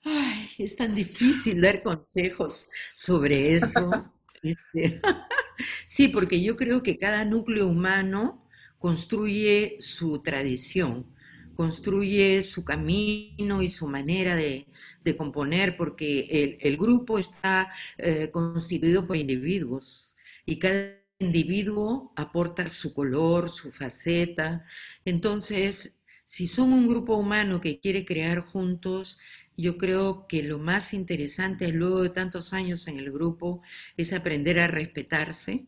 Ay, 0.08 0.48
es 0.58 0.76
tan 0.76 0.94
difícil 0.94 1.60
dar 1.60 1.82
consejos 1.82 2.68
sobre 2.94 3.54
eso. 3.54 4.12
Este, 4.40 5.00
sí, 5.86 6.06
porque 6.06 6.40
yo 6.40 6.54
creo 6.54 6.80
que 6.84 6.96
cada 6.96 7.24
núcleo 7.24 7.66
humano 7.66 8.46
construye 8.78 9.76
su 9.80 10.22
tradición, 10.22 11.12
construye 11.56 12.44
su 12.44 12.64
camino 12.64 13.62
y 13.62 13.68
su 13.68 13.88
manera 13.88 14.36
de, 14.36 14.68
componer, 15.16 15.76
porque 15.76 16.56
el, 16.60 16.76
grupo 16.76 17.18
está 17.18 17.72
eh, 17.98 18.30
constituido 18.30 19.08
por 19.08 19.16
individuos 19.16 20.14
y 20.44 20.60
cada 20.60 21.02
individuo 21.18 22.12
aporta 22.14 22.68
su 22.68 22.94
color, 22.94 23.50
su 23.50 23.72
faceta. 23.72 24.64
Entonces, 25.04 25.96
si 26.24 26.48
son 26.48 26.72
un 26.72 26.88
grupo 26.88 27.16
humano 27.16 27.60
que 27.60 27.78
quiere 27.78 28.04
crear 28.04 28.40
juntos, 28.40 29.18
yo 29.56 29.78
creo 29.78 30.26
que 30.28 30.42
lo 30.42 30.58
más 30.58 30.94
interesante 30.94 31.68
luego 31.72 32.02
de 32.02 32.10
tantos 32.10 32.52
años 32.52 32.88
en 32.88 32.98
el 32.98 33.10
grupo 33.12 33.62
es 33.96 34.12
aprender 34.12 34.58
a 34.60 34.66
respetarse, 34.68 35.66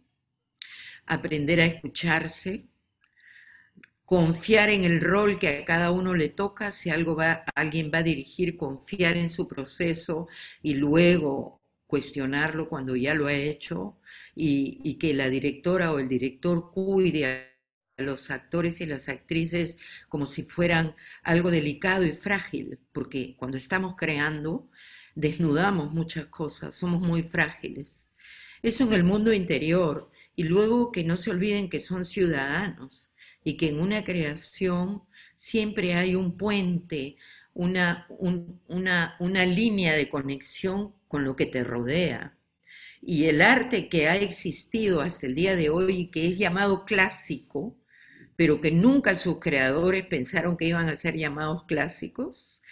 aprender 1.07 1.61
a 1.61 1.67
escucharse, 1.67 2.67
confiar 4.05 4.71
en 4.71 4.85
el 4.85 5.01
rol 5.01 5.39
que 5.39 5.49
a 5.49 5.65
cada 5.65 5.91
uno 5.91 6.15
le 6.15 6.31
toca, 6.31 6.71
si 6.71 6.91
alguien 6.91 7.91
va 7.93 7.99
a 7.99 8.03
dirigir, 8.03 8.57
confiar 8.57 9.17
en 9.17 9.31
su 9.31 9.47
proceso 9.47 10.29
y 10.63 10.75
luego 10.75 11.61
cuestionarlo 11.87 12.69
cuando 12.69 12.97
ya 12.97 13.15
lo 13.15 13.27
ha 13.27 13.35
hecho 13.35 13.99
y, 14.35 14.81
y 14.85 14.99
que 14.99 15.15
la 15.15 15.29
directora 15.29 15.93
o 15.93 15.99
el 15.99 16.09
director 16.09 16.71
cuide 16.71 17.58
los 17.99 18.31
actores 18.31 18.81
y 18.81 18.87
las 18.87 19.09
actrices 19.09 19.77
como 20.09 20.27
si 20.27 20.45
fueran 20.45 20.95
algo 21.23 21.51
delicado 21.51 22.05
y 22.05 22.13
frágil, 22.13 22.79
porque 22.93 23.37
cuando 23.37 23.57
estamos 23.57 23.97
creando 23.97 24.71
desnudamos 25.15 25.93
muchas 25.93 26.27
cosas, 26.27 26.75
somos 26.75 27.01
muy 27.01 27.23
frágiles. 27.25 28.09
Eso 28.63 28.85
en 28.85 28.93
el 28.93 29.05
mundo 29.05 29.33
interior 29.33 30.11
y 30.37 30.45
luego 30.45 30.93
que 30.93 31.03
no 31.03 31.17
se 31.17 31.31
olviden 31.31 31.69
que 31.69 31.81
son 31.81 32.05
ciudadanos 32.05 33.13
y 33.43 33.57
que 33.57 33.71
en 33.71 33.81
una 33.81 34.05
creación 34.05 35.03
siempre 35.37 35.95
hay 35.95 36.15
un 36.15 36.37
puente, 36.37 37.17
una, 37.55 38.07
una, 38.69 39.45
línea 39.47 39.95
de 39.95 40.09
conexión 40.09 40.95
con 41.09 41.25
lo 41.25 41.35
que 41.35 41.47
te 41.47 41.65
rodea. 41.65 42.37
Y 43.01 43.25
el 43.25 43.43
arte 43.43 43.89
que 43.89 44.09
ha 44.09 44.17
existido 44.17 45.01
hasta 45.01 45.27
el 45.27 45.35
día 45.35 45.57
de 45.57 45.71
hoy, 45.71 46.09
que 46.11 46.29
es 46.29 46.39
llamado 46.39 46.85
clásico, 46.85 47.77
pero 48.39 48.61
que 48.61 48.71
nunca 48.71 49.17
sus 49.17 49.41
creadores 49.41 50.07
pensaron 50.07 50.57
que 50.57 50.67
iban 50.67 50.89
a 50.89 50.95
ser 50.95 51.17
llamados 51.17 51.65
clásicos, 51.65 52.63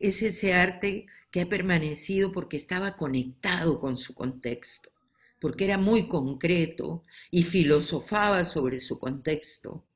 es 0.00 0.20
ese 0.20 0.52
arte 0.52 1.06
que 1.30 1.42
ha 1.42 1.48
permanecido 1.48 2.32
porque 2.32 2.56
estaba 2.56 2.96
conectado 2.96 3.78
con 3.78 3.96
su 3.98 4.14
contexto, 4.14 4.90
porque 5.38 5.66
era 5.66 5.78
muy 5.78 6.08
concreto 6.08 7.04
y 7.30 7.44
filosofaba 7.44 8.44
sobre 8.44 8.80
su 8.80 8.98
contexto 8.98 9.86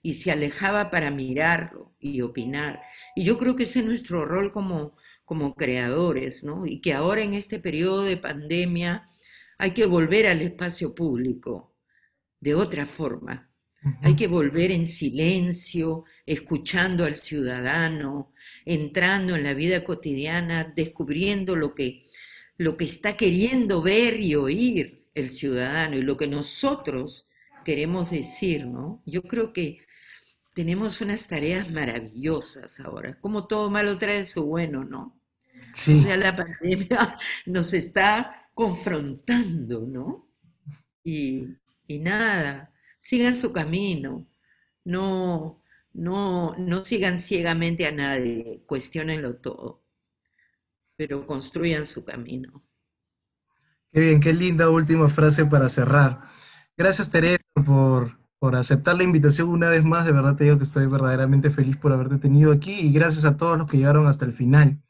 y 0.00 0.14
se 0.14 0.32
alejaba 0.32 0.88
para 0.88 1.10
mirarlo 1.10 1.92
y 2.00 2.22
opinar. 2.22 2.80
Y 3.14 3.24
yo 3.24 3.36
creo 3.36 3.56
que 3.56 3.64
ese 3.64 3.80
es 3.80 3.84
nuestro 3.84 4.24
rol 4.24 4.52
como, 4.52 4.96
como 5.26 5.54
creadores, 5.54 6.44
¿no? 6.44 6.64
Y 6.64 6.80
que 6.80 6.94
ahora 6.94 7.20
en 7.20 7.34
este 7.34 7.58
periodo 7.58 8.04
de 8.04 8.16
pandemia 8.16 9.10
hay 9.58 9.72
que 9.72 9.84
volver 9.84 10.26
al 10.28 10.40
espacio 10.40 10.94
público 10.94 11.74
de 12.40 12.54
otra 12.54 12.86
forma, 12.86 13.51
Hay 14.02 14.14
que 14.14 14.28
volver 14.28 14.70
en 14.70 14.86
silencio, 14.86 16.04
escuchando 16.24 17.04
al 17.04 17.16
ciudadano, 17.16 18.32
entrando 18.64 19.34
en 19.34 19.42
la 19.42 19.54
vida 19.54 19.82
cotidiana, 19.82 20.72
descubriendo 20.76 21.56
lo 21.56 21.74
que, 21.74 22.02
lo 22.58 22.76
que 22.76 22.84
está 22.84 23.16
queriendo 23.16 23.82
ver 23.82 24.20
y 24.20 24.36
oír 24.36 25.04
el 25.14 25.30
ciudadano 25.30 25.96
y 25.96 26.02
lo 26.02 26.16
que 26.16 26.28
nosotros 26.28 27.26
queremos 27.64 28.10
decir, 28.10 28.66
¿no? 28.66 29.02
Yo 29.04 29.22
creo 29.22 29.52
que 29.52 29.78
tenemos 30.54 31.00
unas 31.00 31.26
tareas 31.26 31.70
maravillosas 31.70 32.78
ahora. 32.80 33.18
Como 33.20 33.46
todo 33.46 33.70
malo 33.70 33.98
trae 33.98 34.24
su 34.24 34.44
bueno, 34.44 34.84
¿no? 34.84 35.18
Sí. 35.72 35.94
O 35.94 35.96
sea, 35.96 36.16
la 36.16 36.36
pandemia 36.36 37.16
nos 37.46 37.72
está 37.72 38.48
confrontando, 38.54 39.86
¿no? 39.86 40.28
Y, 41.02 41.48
y 41.86 41.98
nada, 41.98 42.71
sigan 43.02 43.36
su 43.36 43.52
camino, 43.52 44.28
no, 44.84 45.60
no, 45.92 46.54
no 46.56 46.84
sigan 46.84 47.18
ciegamente 47.18 47.84
a 47.84 47.90
nadie, 47.90 48.62
cuestionenlo 48.64 49.36
todo, 49.36 49.82
pero 50.96 51.26
construyan 51.26 51.84
su 51.84 52.04
camino. 52.04 52.62
Qué 53.90 54.00
bien, 54.00 54.20
qué 54.20 54.32
linda 54.32 54.70
última 54.70 55.08
frase 55.08 55.44
para 55.44 55.68
cerrar. 55.68 56.20
Gracias 56.76 57.10
Teresa 57.10 57.42
por, 57.66 58.18
por 58.38 58.54
aceptar 58.54 58.96
la 58.96 59.02
invitación 59.02 59.48
una 59.48 59.68
vez 59.68 59.84
más. 59.84 60.06
De 60.06 60.12
verdad 60.12 60.36
te 60.36 60.44
digo 60.44 60.58
que 60.58 60.64
estoy 60.64 60.86
verdaderamente 60.86 61.50
feliz 61.50 61.76
por 61.76 61.92
haberte 61.92 62.18
tenido 62.18 62.52
aquí 62.52 62.72
y 62.72 62.92
gracias 62.92 63.24
a 63.24 63.36
todos 63.36 63.58
los 63.58 63.68
que 63.68 63.78
llegaron 63.78 64.06
hasta 64.06 64.24
el 64.24 64.32
final. 64.32 64.80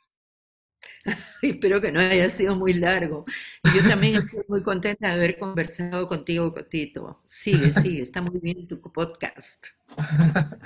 Espero 1.43 1.81
que 1.81 1.93
no 1.93 2.01
haya 2.01 2.31
sido 2.31 2.55
muy 2.55 2.75
largo. 2.75 3.25
Yo 3.75 3.89
también 3.89 4.17
estoy 4.17 4.45
muy 4.49 4.63
contenta 4.63 5.09
de 5.09 5.13
haber 5.13 5.39
conversado 5.39 6.07
contigo, 6.07 6.53
Cotito. 6.53 7.21
Sigue, 7.25 7.71
sigue, 7.73 8.03
está 8.03 8.21
muy 8.23 8.39
bien 8.41 8.67
tu 8.67 8.81
podcast. 8.81 9.67